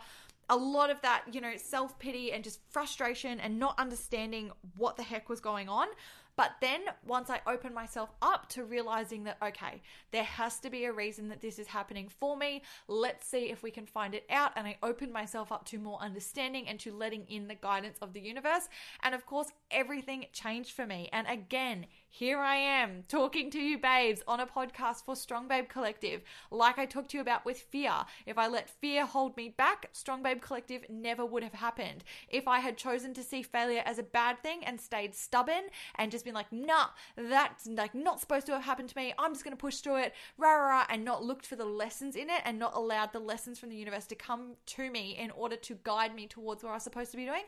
a 0.50 0.58
lot 0.58 0.90
of 0.90 1.02
that, 1.02 1.24
you 1.32 1.42
know, 1.42 1.54
self 1.58 1.98
pity 2.00 2.32
and 2.32 2.44
just 2.44 2.60
frustration 2.70 3.40
and 3.40 3.60
not 3.60 3.78
understanding 3.78 4.52
what 4.76 4.98
the 4.98 5.04
heck 5.04 5.30
was 5.30 5.40
going 5.40 5.70
on. 5.70 5.88
But 6.40 6.52
then 6.62 6.84
once 7.06 7.30
I 7.30 7.42
open 7.46 7.74
myself 7.74 8.12
up 8.22 8.48
to 8.52 8.64
realizing 8.64 9.26
that, 9.26 9.36
okay, 9.44 9.82
there 10.12 10.24
has 10.24 10.58
to 10.62 10.70
be 10.70 10.86
a 10.86 10.94
reason 10.94 11.28
that 11.28 11.42
this 11.42 11.60
is 11.60 11.68
happening 11.68 12.08
for 12.08 12.38
me. 12.38 12.62
Let's 12.88 13.28
see 13.28 13.52
if 13.52 13.62
we 13.62 13.72
can 13.72 13.86
find 13.86 14.16
it 14.16 14.24
out. 14.30 14.54
And 14.56 14.66
I 14.66 14.78
opened 14.82 15.12
myself 15.12 15.52
up 15.52 15.66
to 15.66 15.78
more 15.78 16.00
understanding 16.02 16.70
and 16.70 16.80
to 16.80 16.94
letting 16.94 17.26
in 17.28 17.50
the 17.50 17.56
guidance 17.56 17.98
of 18.02 18.14
the 18.14 18.22
universe. 18.22 18.70
And 19.04 19.14
of 19.14 19.26
course, 19.26 19.50
everything 19.70 20.28
changed 20.32 20.72
for 20.72 20.86
me. 20.86 21.10
And 21.12 21.28
again, 21.28 21.88
here 22.12 22.40
I 22.40 22.56
am 22.56 23.04
talking 23.08 23.52
to 23.52 23.60
you, 23.60 23.78
babes, 23.78 24.24
on 24.28 24.40
a 24.40 24.48
podcast 24.48 25.06
for 25.06 25.16
Strong 25.16 25.48
Babe 25.48 25.70
Collective. 25.70 26.22
Like 26.50 26.80
I 26.80 26.88
talked 26.88 27.12
to 27.12 27.18
you 27.18 27.22
about 27.22 27.46
with 27.46 27.60
fear. 27.60 27.94
If 28.26 28.36
I 28.38 28.48
let 28.48 28.68
fear 28.68 29.06
hold 29.06 29.38
me 29.38 29.50
back, 29.50 29.90
Strong 29.94 30.24
Babe 30.24 30.42
Collective 30.42 30.82
never 30.90 31.24
would 31.24 31.44
have 31.44 31.54
happened. 31.54 32.04
If 32.28 32.48
I 32.48 32.62
had 32.62 32.78
chosen 32.78 33.14
to 33.14 33.24
see 33.24 33.44
failure 33.44 33.84
as 33.86 34.00
a 34.00 34.04
bad 34.04 34.42
thing 34.42 34.64
and 34.64 34.82
stayed 34.82 35.14
stubborn 35.14 35.66
and 35.96 36.12
just 36.12 36.26
been 36.26 36.34
like, 36.34 36.52
nah, 36.52 36.88
that's 37.16 37.68
like 37.68 37.94
not 37.94 38.20
supposed 38.20 38.48
to 38.48 38.54
have 38.54 38.64
happened 38.64 38.90
to 38.90 38.98
me. 38.98 39.14
I'm 39.20 39.34
just 39.34 39.44
going 39.44 39.56
to 39.56 39.62
push 39.62 39.78
through 39.78 39.98
it, 39.98 40.14
rah, 40.38 40.56
rah, 40.56 40.70
rah, 40.70 40.86
and 40.90 41.06
not 41.06 41.24
looked 41.24 41.46
for 41.46 41.58
the 41.58 41.66
lessons 41.66 42.16
in 42.16 42.32
it 42.32 42.42
and 42.44 42.58
not 42.58 42.76
allowed 42.76 43.14
the 43.14 43.20
lessons 43.20 43.60
from 43.60 43.70
the 43.70 43.78
universe 43.78 44.08
to 44.08 44.16
come 44.16 44.56
to 44.66 44.90
me 44.90 45.16
in 45.16 45.30
order 45.32 45.56
to 45.58 45.78
guide 45.84 46.16
me 46.16 46.26
towards 46.26 46.64
what 46.64 46.72
I 46.72 46.74
was 46.74 46.84
supposed 46.84 47.12
to 47.12 47.18
be 47.18 47.26
doing 47.26 47.44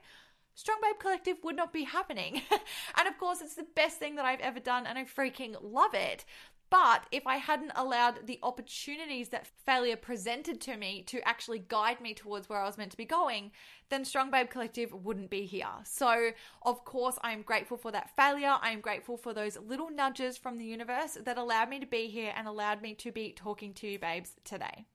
Strong 0.54 0.78
Babe 0.82 1.00
Collective 1.00 1.38
would 1.44 1.56
not 1.56 1.74
be 1.74 1.84
happening. 1.84 2.42
and 2.98 3.08
of 3.08 3.18
course, 3.18 3.42
it's 3.42 3.56
the 3.56 3.68
best 3.76 3.98
thing 3.98 4.16
that 4.16 4.26
I've 4.26 4.42
ever 4.42 4.60
done, 4.60 4.86
and 4.86 4.98
I 4.98 5.06
freaking 5.06 5.56
love 5.62 5.94
it. 5.94 6.26
But 6.72 7.06
if 7.12 7.28
I 7.28 7.36
hadn't 7.36 7.74
allowed 7.76 8.28
the 8.28 8.40
opportunities 8.42 9.28
that 9.30 9.46
failure 9.66 9.98
presented 9.98 10.62
to 10.62 10.78
me 10.78 11.04
to 11.08 11.20
actually 11.28 11.60
guide 11.60 12.00
me 12.00 12.14
towards 12.14 12.48
where 12.48 12.62
I 12.62 12.66
was 12.66 12.78
meant 12.78 12.92
to 12.92 12.98
be 12.98 13.04
going, 13.04 13.52
then 13.90 14.06
Strong 14.06 14.32
Babe 14.32 14.50
Collective 14.50 14.94
wouldn't 14.94 15.30
be 15.30 15.46
here. 15.46 15.68
So, 15.84 16.32
of 16.62 16.86
course, 16.86 17.18
I 17.22 17.34
am 17.34 17.42
grateful 17.42 17.76
for 17.76 17.92
that 17.92 18.16
failure. 18.16 18.56
I 18.62 18.72
am 18.72 18.80
grateful 18.80 19.18
for 19.18 19.34
those 19.34 19.58
little 19.60 19.92
nudges 19.92 20.38
from 20.38 20.58
the 20.58 20.66
universe 20.66 21.18
that 21.22 21.38
allowed 21.38 21.68
me 21.68 21.82
to 21.82 21.86
be 21.86 22.08
here 22.08 22.32
and 22.38 22.48
allowed 22.48 22.82
me 22.82 22.94
to 22.96 23.12
be 23.12 23.34
talking 23.34 23.74
to 23.74 23.88
you, 23.88 24.00
babes, 24.00 24.36
today. 24.46 24.86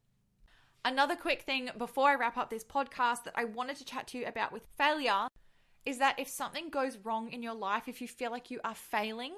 Another 0.83 1.17
quick 1.17 1.43
thing 1.43 1.69
before 1.77 2.09
I 2.09 2.15
wrap 2.15 2.39
up 2.39 2.49
this 2.49 2.65
podcast 2.65 3.25
that 3.25 3.35
I 3.35 3.45
wanted 3.45 3.77
to 3.77 3.85
chat 3.85 4.07
to 4.09 4.19
you 4.19 4.25
about 4.25 4.51
with 4.51 4.67
failure 4.79 5.27
is 5.87 5.99
that 5.99 6.19
if 6.19 6.29
something 6.29 6.69
goes 6.69 6.99
wrong 6.99 7.33
in 7.33 7.43
your 7.43 7.55
life, 7.55 7.89
if 7.89 8.01
you 8.03 8.09
feel 8.09 8.31
like 8.31 8.51
you 8.51 8.61
are 8.65 8.75
failing, 8.75 9.35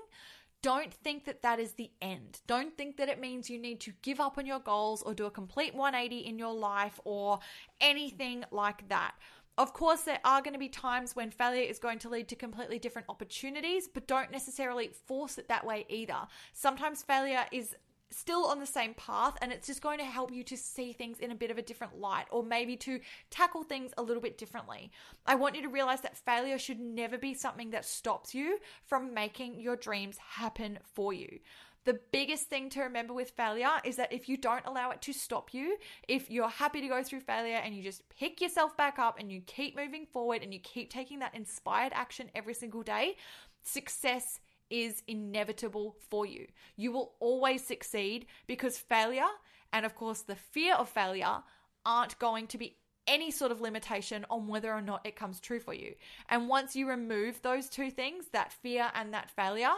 don't 0.63 0.93
think 0.93 1.25
that 1.27 1.43
that 1.43 1.61
is 1.61 1.75
the 1.75 1.91
end. 2.03 2.41
Don't 2.49 2.77
think 2.77 2.97
that 2.97 3.09
it 3.09 3.21
means 3.21 3.49
you 3.49 3.61
need 3.61 3.81
to 3.81 3.93
give 4.03 4.19
up 4.19 4.39
on 4.39 4.47
your 4.47 4.59
goals 4.59 5.03
or 5.03 5.15
do 5.15 5.27
a 5.27 5.31
complete 5.31 5.75
180 5.75 6.27
in 6.27 6.39
your 6.39 6.55
life 6.55 6.99
or 7.05 7.39
anything 7.81 8.45
like 8.51 8.89
that. 8.89 9.15
Of 9.57 9.73
course, 9.73 10.03
there 10.03 10.21
are 10.25 10.41
going 10.41 10.53
to 10.55 10.59
be 10.59 10.69
times 10.69 11.17
when 11.17 11.31
failure 11.31 11.63
is 11.63 11.79
going 11.79 11.99
to 12.01 12.09
lead 12.09 12.29
to 12.29 12.37
completely 12.37 12.79
different 12.79 13.09
opportunities, 13.09 13.89
but 13.93 14.07
don't 14.07 14.31
necessarily 14.31 14.91
force 15.07 15.37
it 15.37 15.49
that 15.49 15.67
way 15.67 15.85
either. 15.89 16.27
Sometimes 16.53 17.03
failure 17.03 17.45
is 17.51 17.75
still 18.11 18.47
on 18.47 18.61
the 18.61 18.67
same 18.67 18.95
path 18.95 19.37
and 19.43 19.53
it's 19.53 19.67
just 19.67 19.83
going 19.83 19.99
to 19.99 20.05
help 20.05 20.33
you 20.33 20.43
to 20.45 20.57
see 20.57 20.93
things 20.93 21.19
in 21.19 21.31
a 21.31 21.35
bit 21.35 21.51
of 21.51 21.59
a 21.59 21.63
different 21.63 21.99
light 21.99 22.27
or 22.31 22.43
maybe 22.43 22.77
to 22.77 23.01
tackle 23.31 23.63
things 23.63 23.93
a 23.99 24.03
little 24.03 24.23
bit 24.23 24.39
differently. 24.39 24.91
I 25.27 25.35
want 25.35 25.57
you 25.57 25.63
to 25.63 25.69
realize 25.69 26.01
that 26.03 26.17
failure 26.17 26.59
should 26.59 26.81
never 26.81 27.19
be 27.19 27.35
something 27.35 27.71
that 27.71 27.85
stops 27.85 28.35
you 28.35 28.59
from 28.87 29.15
making 29.15 29.61
your 29.61 29.77
dreams 29.77 30.17
happen 30.19 30.79
for 30.95 31.13
you. 31.13 31.39
The 31.85 32.01
biggest 32.13 32.49
thing 32.49 32.69
to 32.71 32.83
remember 32.83 33.15
with 33.15 33.31
failure 33.31 33.81
is 33.83 33.97
that 33.97 34.13
if 34.13 34.29
you 34.29 34.37
don't 34.37 34.67
allow 34.67 34.91
it 34.91 35.01
to 35.03 35.13
stop 35.15 35.55
you, 35.55 35.79
if 36.07 36.31
you're 36.31 36.49
happy 36.49 36.83
to 36.83 36.89
go 36.89 37.03
through 37.03 37.21
failure 37.21 37.57
and 37.65 37.75
you 37.75 37.83
just 37.83 38.03
pick 38.11 38.43
yourself 38.43 38.77
back 38.77 38.99
up 38.99 39.19
and 39.19 39.33
you 39.33 39.41
keep 39.47 39.75
moving 39.75 40.05
forward 40.05 40.43
and 40.43 40.53
you 40.53 40.61
keep 40.61 40.91
taking 40.91 41.21
that 41.21 41.35
inspired 41.35 41.93
action 41.95 42.31
every 42.35 42.53
single 42.53 42.83
day, 42.83 43.17
success 43.63 44.41
is 44.71 45.03
inevitable 45.07 45.97
for 46.11 46.27
you. 46.27 46.47
You 46.77 46.93
will 46.93 47.15
always 47.21 47.65
succeed 47.65 48.27
because 48.47 48.79
failure 48.79 49.29
and, 49.73 49.85
of 49.85 49.95
course, 49.95 50.23
the 50.23 50.37
fear 50.37 50.75
of 50.75 50.89
failure 50.89 51.43
aren't 51.85 52.19
going 52.19 52.47
to 52.49 52.59
be 52.59 52.77
any 53.07 53.31
sort 53.31 53.51
of 53.51 53.61
limitation 53.61 54.27
on 54.31 54.47
whether 54.47 54.73
or 54.73 54.83
not 54.83 55.07
it 55.07 55.17
comes 55.17 55.41
true 55.41 55.61
for 55.61 55.75
you. 55.75 55.95
And 56.29 56.49
once 56.49 56.77
you 56.77 56.89
remove 56.89 57.41
those 57.41 57.69
two 57.69 57.91
things, 57.91 58.27
that 58.33 58.53
fear 58.53 58.91
and 58.95 59.15
that 59.15 59.31
failure, 59.31 59.73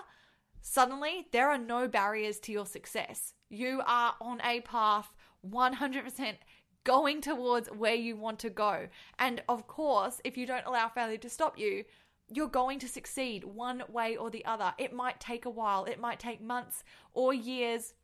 suddenly 0.61 1.29
there 1.33 1.49
are 1.49 1.59
no 1.59 1.89
barriers 1.89 2.41
to 2.41 2.53
your 2.53 2.67
success. 2.67 3.35
You 3.49 3.83
are 3.87 4.15
on 4.21 4.41
a 4.43 4.61
path 4.61 5.13
100% 5.49 6.35
going 6.85 7.21
towards 7.21 7.69
where 7.69 7.95
you 7.95 8.17
want 8.17 8.39
to 8.41 8.51
go. 8.51 8.89
And 9.19 9.43
of 9.49 9.67
course, 9.67 10.21
if 10.25 10.37
you 10.37 10.47
don't 10.47 10.67
allow 10.67 10.89
failure 10.89 11.19
to 11.19 11.29
stop 11.29 11.59
you, 11.59 11.85
you're 12.31 12.49
going 12.49 12.79
to 12.79 12.89
succeed 12.89 13.45
one 13.45 13.83
way 13.89 14.17
or 14.17 14.31
the 14.31 14.45
other. 14.45 14.73
It 14.79 14.93
might 14.93 15.21
take 15.21 15.45
a 15.45 15.51
while, 15.51 15.85
it 15.85 16.01
might 16.01 16.21
take 16.21 16.41
months 16.41 16.85
or 17.13 17.35
years 17.35 17.95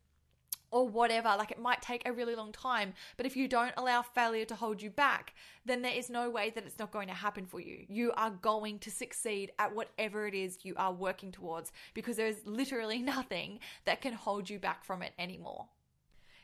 or 0.71 0.89
whatever. 0.89 1.35
Like 1.39 1.51
it 1.51 1.61
might 1.61 1.81
take 1.81 2.07
a 2.07 2.13
really 2.13 2.35
long 2.35 2.53
time. 2.53 2.95
But 3.17 3.27
if 3.27 3.37
you 3.37 3.49
don't 3.49 3.75
allow 3.77 4.03
failure 4.03 4.45
to 4.47 4.55
hold 4.55 4.83
you 4.83 4.91
back, 4.91 5.35
then 5.65 5.83
there 5.83 5.95
is 5.95 6.11
no 6.11 6.29
way 6.29 6.51
that 6.51 6.65
it's 6.67 6.79
not 6.79 6.93
going 6.93 7.09
to 7.09 7.15
happen 7.15 7.47
for 7.47 7.61
you. 7.61 7.85
You 7.89 8.13
are 8.17 8.31
going 8.31 8.79
to 8.81 8.91
succeed 8.91 9.53
at 9.59 9.75
whatever 9.75 10.27
it 10.27 10.35
is 10.35 10.65
you 10.65 10.75
are 10.77 10.93
working 10.93 11.33
towards 11.33 11.73
because 11.95 12.17
there's 12.17 12.45
literally 12.45 12.99
nothing 13.17 13.61
that 13.85 14.01
can 14.01 14.13
hold 14.13 14.51
you 14.51 14.59
back 14.59 14.85
from 14.85 15.03
it 15.03 15.13
anymore 15.19 15.67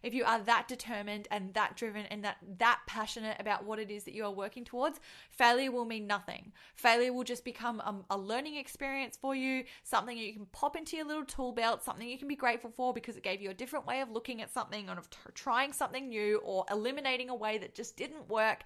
if 0.02 0.14
you 0.14 0.24
are 0.24 0.40
that 0.40 0.68
determined 0.68 1.28
and 1.30 1.54
that 1.54 1.76
driven 1.76 2.06
and 2.06 2.24
that 2.24 2.36
that 2.58 2.80
passionate 2.86 3.36
about 3.38 3.64
what 3.64 3.78
it 3.78 3.90
is 3.90 4.04
that 4.04 4.14
you 4.14 4.24
are 4.24 4.32
working 4.32 4.64
towards, 4.64 5.00
failure 5.30 5.70
will 5.70 5.84
mean 5.84 6.06
nothing. 6.06 6.52
Failure 6.74 7.12
will 7.12 7.24
just 7.24 7.44
become 7.44 7.80
a, 7.80 7.94
a 8.10 8.18
learning 8.18 8.56
experience 8.56 9.16
for 9.16 9.34
you, 9.34 9.64
something 9.82 10.16
you 10.16 10.32
can 10.32 10.46
pop 10.46 10.76
into 10.76 10.96
your 10.96 11.06
little 11.06 11.24
tool 11.24 11.52
belt, 11.52 11.82
something 11.82 12.08
you 12.08 12.18
can 12.18 12.28
be 12.28 12.36
grateful 12.36 12.70
for 12.70 12.92
because 12.92 13.16
it 13.16 13.22
gave 13.22 13.40
you 13.40 13.50
a 13.50 13.54
different 13.54 13.86
way 13.86 14.00
of 14.00 14.10
looking 14.10 14.42
at 14.42 14.52
something, 14.52 14.88
or 14.88 14.98
of 14.98 15.08
t- 15.10 15.18
trying 15.34 15.72
something 15.72 16.08
new, 16.08 16.38
or 16.44 16.64
eliminating 16.70 17.30
a 17.30 17.34
way 17.34 17.58
that 17.58 17.74
just 17.74 17.96
didn't 17.96 18.28
work, 18.28 18.64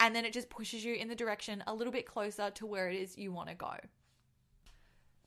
and 0.00 0.14
then 0.14 0.24
it 0.24 0.32
just 0.32 0.50
pushes 0.50 0.84
you 0.84 0.94
in 0.94 1.08
the 1.08 1.14
direction 1.14 1.62
a 1.66 1.74
little 1.74 1.92
bit 1.92 2.06
closer 2.06 2.50
to 2.50 2.66
where 2.66 2.88
it 2.88 2.96
is 2.96 3.16
you 3.16 3.32
want 3.32 3.48
to 3.48 3.54
go. 3.54 3.72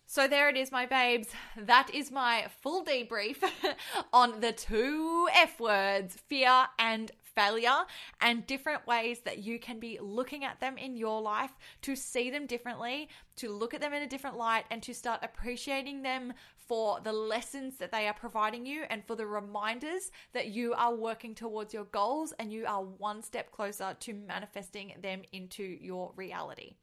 So 0.09 0.25
there 0.25 0.47
it 0.47 0.55
is, 0.55 0.71
my 0.71 0.85
babes. 0.85 1.27
That 1.57 1.93
is 1.93 2.11
my 2.11 2.47
full 2.61 2.85
debrief 2.85 3.43
on 4.13 4.39
the 4.39 4.53
two 4.53 5.27
F 5.33 5.59
words 5.59 6.15
fear 6.29 6.67
and 6.79 7.11
failure, 7.35 7.83
and 8.21 8.47
different 8.47 8.87
ways 8.87 9.19
that 9.25 9.39
you 9.39 9.59
can 9.59 9.81
be 9.81 9.99
looking 10.01 10.45
at 10.45 10.61
them 10.61 10.77
in 10.77 10.95
your 10.95 11.21
life 11.21 11.51
to 11.81 11.93
see 11.93 12.29
them 12.29 12.45
differently, 12.45 13.09
to 13.35 13.51
look 13.51 13.73
at 13.73 13.81
them 13.81 13.93
in 13.93 14.01
a 14.01 14.07
different 14.07 14.37
light, 14.37 14.63
and 14.71 14.81
to 14.81 14.93
start 14.93 15.19
appreciating 15.23 16.01
them 16.01 16.33
for 16.55 17.01
the 17.01 17.11
lessons 17.11 17.77
that 17.77 17.91
they 17.91 18.07
are 18.07 18.13
providing 18.13 18.65
you 18.65 18.85
and 18.89 19.03
for 19.05 19.15
the 19.17 19.27
reminders 19.27 20.09
that 20.31 20.47
you 20.47 20.73
are 20.73 20.95
working 20.95 21.35
towards 21.35 21.73
your 21.73 21.85
goals 21.85 22.33
and 22.39 22.51
you 22.51 22.65
are 22.65 22.81
one 22.81 23.21
step 23.21 23.51
closer 23.51 23.95
to 23.99 24.13
manifesting 24.13 24.93
them 25.01 25.21
into 25.33 25.63
your 25.63 26.13
reality. 26.15 26.75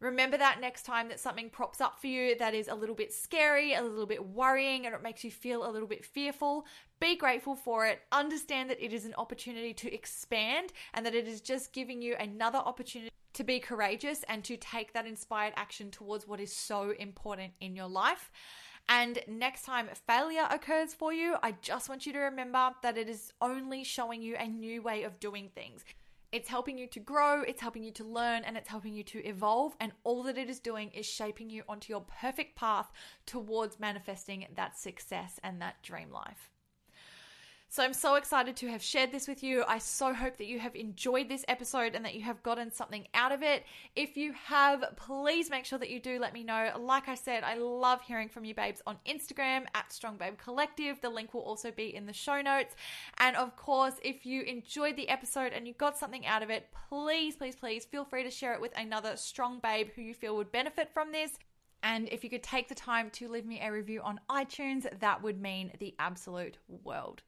Remember 0.00 0.36
that 0.36 0.60
next 0.60 0.82
time 0.82 1.08
that 1.08 1.18
something 1.18 1.48
props 1.48 1.80
up 1.80 1.98
for 1.98 2.06
you 2.06 2.36
that 2.36 2.54
is 2.54 2.68
a 2.68 2.74
little 2.74 2.94
bit 2.94 3.14
scary, 3.14 3.72
a 3.72 3.82
little 3.82 4.04
bit 4.04 4.24
worrying, 4.24 4.84
and 4.84 4.94
it 4.94 5.02
makes 5.02 5.24
you 5.24 5.30
feel 5.30 5.66
a 5.66 5.70
little 5.70 5.88
bit 5.88 6.04
fearful. 6.04 6.66
Be 7.00 7.16
grateful 7.16 7.54
for 7.54 7.86
it. 7.86 8.00
Understand 8.12 8.68
that 8.68 8.84
it 8.84 8.92
is 8.92 9.06
an 9.06 9.14
opportunity 9.16 9.72
to 9.72 9.92
expand 9.94 10.74
and 10.92 11.06
that 11.06 11.14
it 11.14 11.26
is 11.26 11.40
just 11.40 11.72
giving 11.72 12.02
you 12.02 12.14
another 12.20 12.58
opportunity 12.58 13.10
to 13.32 13.44
be 13.44 13.58
courageous 13.58 14.22
and 14.28 14.44
to 14.44 14.58
take 14.58 14.92
that 14.92 15.06
inspired 15.06 15.54
action 15.56 15.90
towards 15.90 16.28
what 16.28 16.40
is 16.40 16.54
so 16.54 16.92
important 16.98 17.54
in 17.60 17.74
your 17.74 17.88
life. 17.88 18.30
And 18.88 19.18
next 19.26 19.62
time 19.62 19.88
failure 20.06 20.46
occurs 20.50 20.92
for 20.94 21.12
you, 21.12 21.36
I 21.42 21.54
just 21.62 21.88
want 21.88 22.06
you 22.06 22.12
to 22.12 22.18
remember 22.20 22.70
that 22.82 22.98
it 22.98 23.08
is 23.08 23.32
only 23.40 23.82
showing 23.82 24.22
you 24.22 24.36
a 24.38 24.46
new 24.46 24.82
way 24.82 25.04
of 25.04 25.18
doing 25.20 25.50
things. 25.54 25.84
It's 26.36 26.50
helping 26.50 26.76
you 26.76 26.86
to 26.88 27.00
grow, 27.00 27.40
it's 27.40 27.62
helping 27.62 27.82
you 27.82 27.92
to 27.92 28.04
learn, 28.04 28.44
and 28.44 28.58
it's 28.58 28.68
helping 28.68 28.92
you 28.92 29.02
to 29.04 29.24
evolve. 29.26 29.74
And 29.80 29.92
all 30.04 30.22
that 30.24 30.36
it 30.36 30.50
is 30.50 30.60
doing 30.60 30.90
is 30.90 31.06
shaping 31.06 31.48
you 31.48 31.62
onto 31.66 31.90
your 31.90 32.02
perfect 32.02 32.56
path 32.56 32.92
towards 33.24 33.80
manifesting 33.80 34.46
that 34.54 34.78
success 34.78 35.40
and 35.42 35.62
that 35.62 35.82
dream 35.82 36.10
life. 36.10 36.50
So 37.76 37.82
I'm 37.82 37.92
so 37.92 38.14
excited 38.14 38.56
to 38.56 38.68
have 38.68 38.82
shared 38.82 39.12
this 39.12 39.28
with 39.28 39.42
you. 39.42 39.62
I 39.68 39.76
so 39.76 40.14
hope 40.14 40.38
that 40.38 40.46
you 40.46 40.58
have 40.58 40.74
enjoyed 40.74 41.28
this 41.28 41.44
episode 41.46 41.94
and 41.94 42.02
that 42.06 42.14
you 42.14 42.22
have 42.22 42.42
gotten 42.42 42.72
something 42.72 43.06
out 43.12 43.32
of 43.32 43.42
it. 43.42 43.64
If 43.94 44.16
you 44.16 44.32
have, 44.32 44.82
please 44.96 45.50
make 45.50 45.66
sure 45.66 45.78
that 45.78 45.90
you 45.90 46.00
do 46.00 46.18
let 46.18 46.32
me 46.32 46.42
know. 46.42 46.70
Like 46.80 47.06
I 47.06 47.14
said, 47.14 47.44
I 47.44 47.56
love 47.58 48.00
hearing 48.00 48.30
from 48.30 48.46
you 48.46 48.54
babes 48.54 48.80
on 48.86 48.96
Instagram 49.06 49.66
at 49.74 49.92
Strong 49.92 50.16
Babe 50.16 50.38
Collective. 50.38 51.02
The 51.02 51.10
link 51.10 51.34
will 51.34 51.42
also 51.42 51.70
be 51.70 51.94
in 51.94 52.06
the 52.06 52.14
show 52.14 52.40
notes. 52.40 52.74
And 53.18 53.36
of 53.36 53.56
course, 53.56 53.96
if 54.02 54.24
you 54.24 54.40
enjoyed 54.40 54.96
the 54.96 55.10
episode 55.10 55.52
and 55.52 55.68
you 55.68 55.74
got 55.74 55.98
something 55.98 56.24
out 56.24 56.42
of 56.42 56.48
it, 56.48 56.68
please, 56.88 57.36
please, 57.36 57.56
please 57.56 57.84
feel 57.84 58.06
free 58.06 58.22
to 58.22 58.30
share 58.30 58.54
it 58.54 58.60
with 58.62 58.72
another 58.78 59.18
strong 59.18 59.60
babe 59.60 59.88
who 59.94 60.00
you 60.00 60.14
feel 60.14 60.34
would 60.36 60.50
benefit 60.50 60.94
from 60.94 61.12
this. 61.12 61.32
And 61.82 62.08
if 62.10 62.24
you 62.24 62.30
could 62.30 62.42
take 62.42 62.70
the 62.70 62.74
time 62.74 63.10
to 63.10 63.28
leave 63.28 63.44
me 63.44 63.60
a 63.60 63.70
review 63.70 64.00
on 64.00 64.18
iTunes, 64.30 64.86
that 65.00 65.22
would 65.22 65.38
mean 65.38 65.72
the 65.78 65.94
absolute 65.98 66.56
world. 66.82 67.20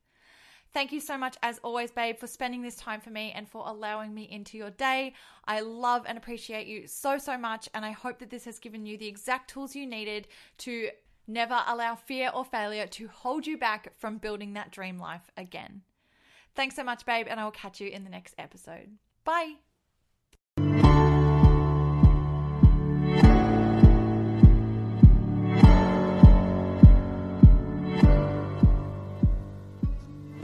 Thank 0.75 0.93
you 0.93 1.01
so 1.01 1.17
much, 1.17 1.37
as 1.43 1.59
always, 1.59 1.91
babe, 1.91 2.19
for 2.19 2.27
spending 2.27 2.63
this 2.63 2.77
time 2.77 3.01
for 3.01 3.11
me 3.11 3.33
and 3.35 3.49
for 3.49 3.65
allowing 3.67 4.15
me 4.15 4.29
into 4.31 4.59
your 4.59 4.71
day. 4.71 5.15
I 5.47 5.61
love 5.61 6.05
and 6.07 6.19
appreciate 6.19 6.67
you 6.67 6.87
so, 6.87 7.19
so 7.19 7.39
much. 7.39 7.69
And 7.75 7.85
I 7.85 7.93
hope 7.93 8.19
that 8.19 8.31
this 8.31 8.45
has 8.45 8.59
given 8.59 8.85
you 8.85 8.99
the 8.99 9.09
exact 9.09 9.51
tools 9.51 9.75
you 9.75 9.87
needed 9.87 10.29
to 10.59 10.91
never 11.27 11.61
allow 11.67 11.95
fear 11.95 12.31
or 12.35 12.45
failure 12.45 12.87
to 12.87 13.09
hold 13.09 13.47
you 13.47 13.57
back 13.57 13.93
from 13.99 14.19
building 14.19 14.55
that 14.55 14.71
dream 14.71 14.99
life 14.99 15.31
again. 15.37 15.83
Thanks 16.55 16.77
so 16.77 16.85
much, 16.85 17.07
babe, 17.07 17.27
and 17.29 17.39
I 17.39 17.45
will 17.45 17.51
catch 17.51 17.81
you 17.81 17.89
in 17.89 18.05
the 18.05 18.11
next 18.11 18.35
episode. 18.39 18.91
Bye. 19.25 19.57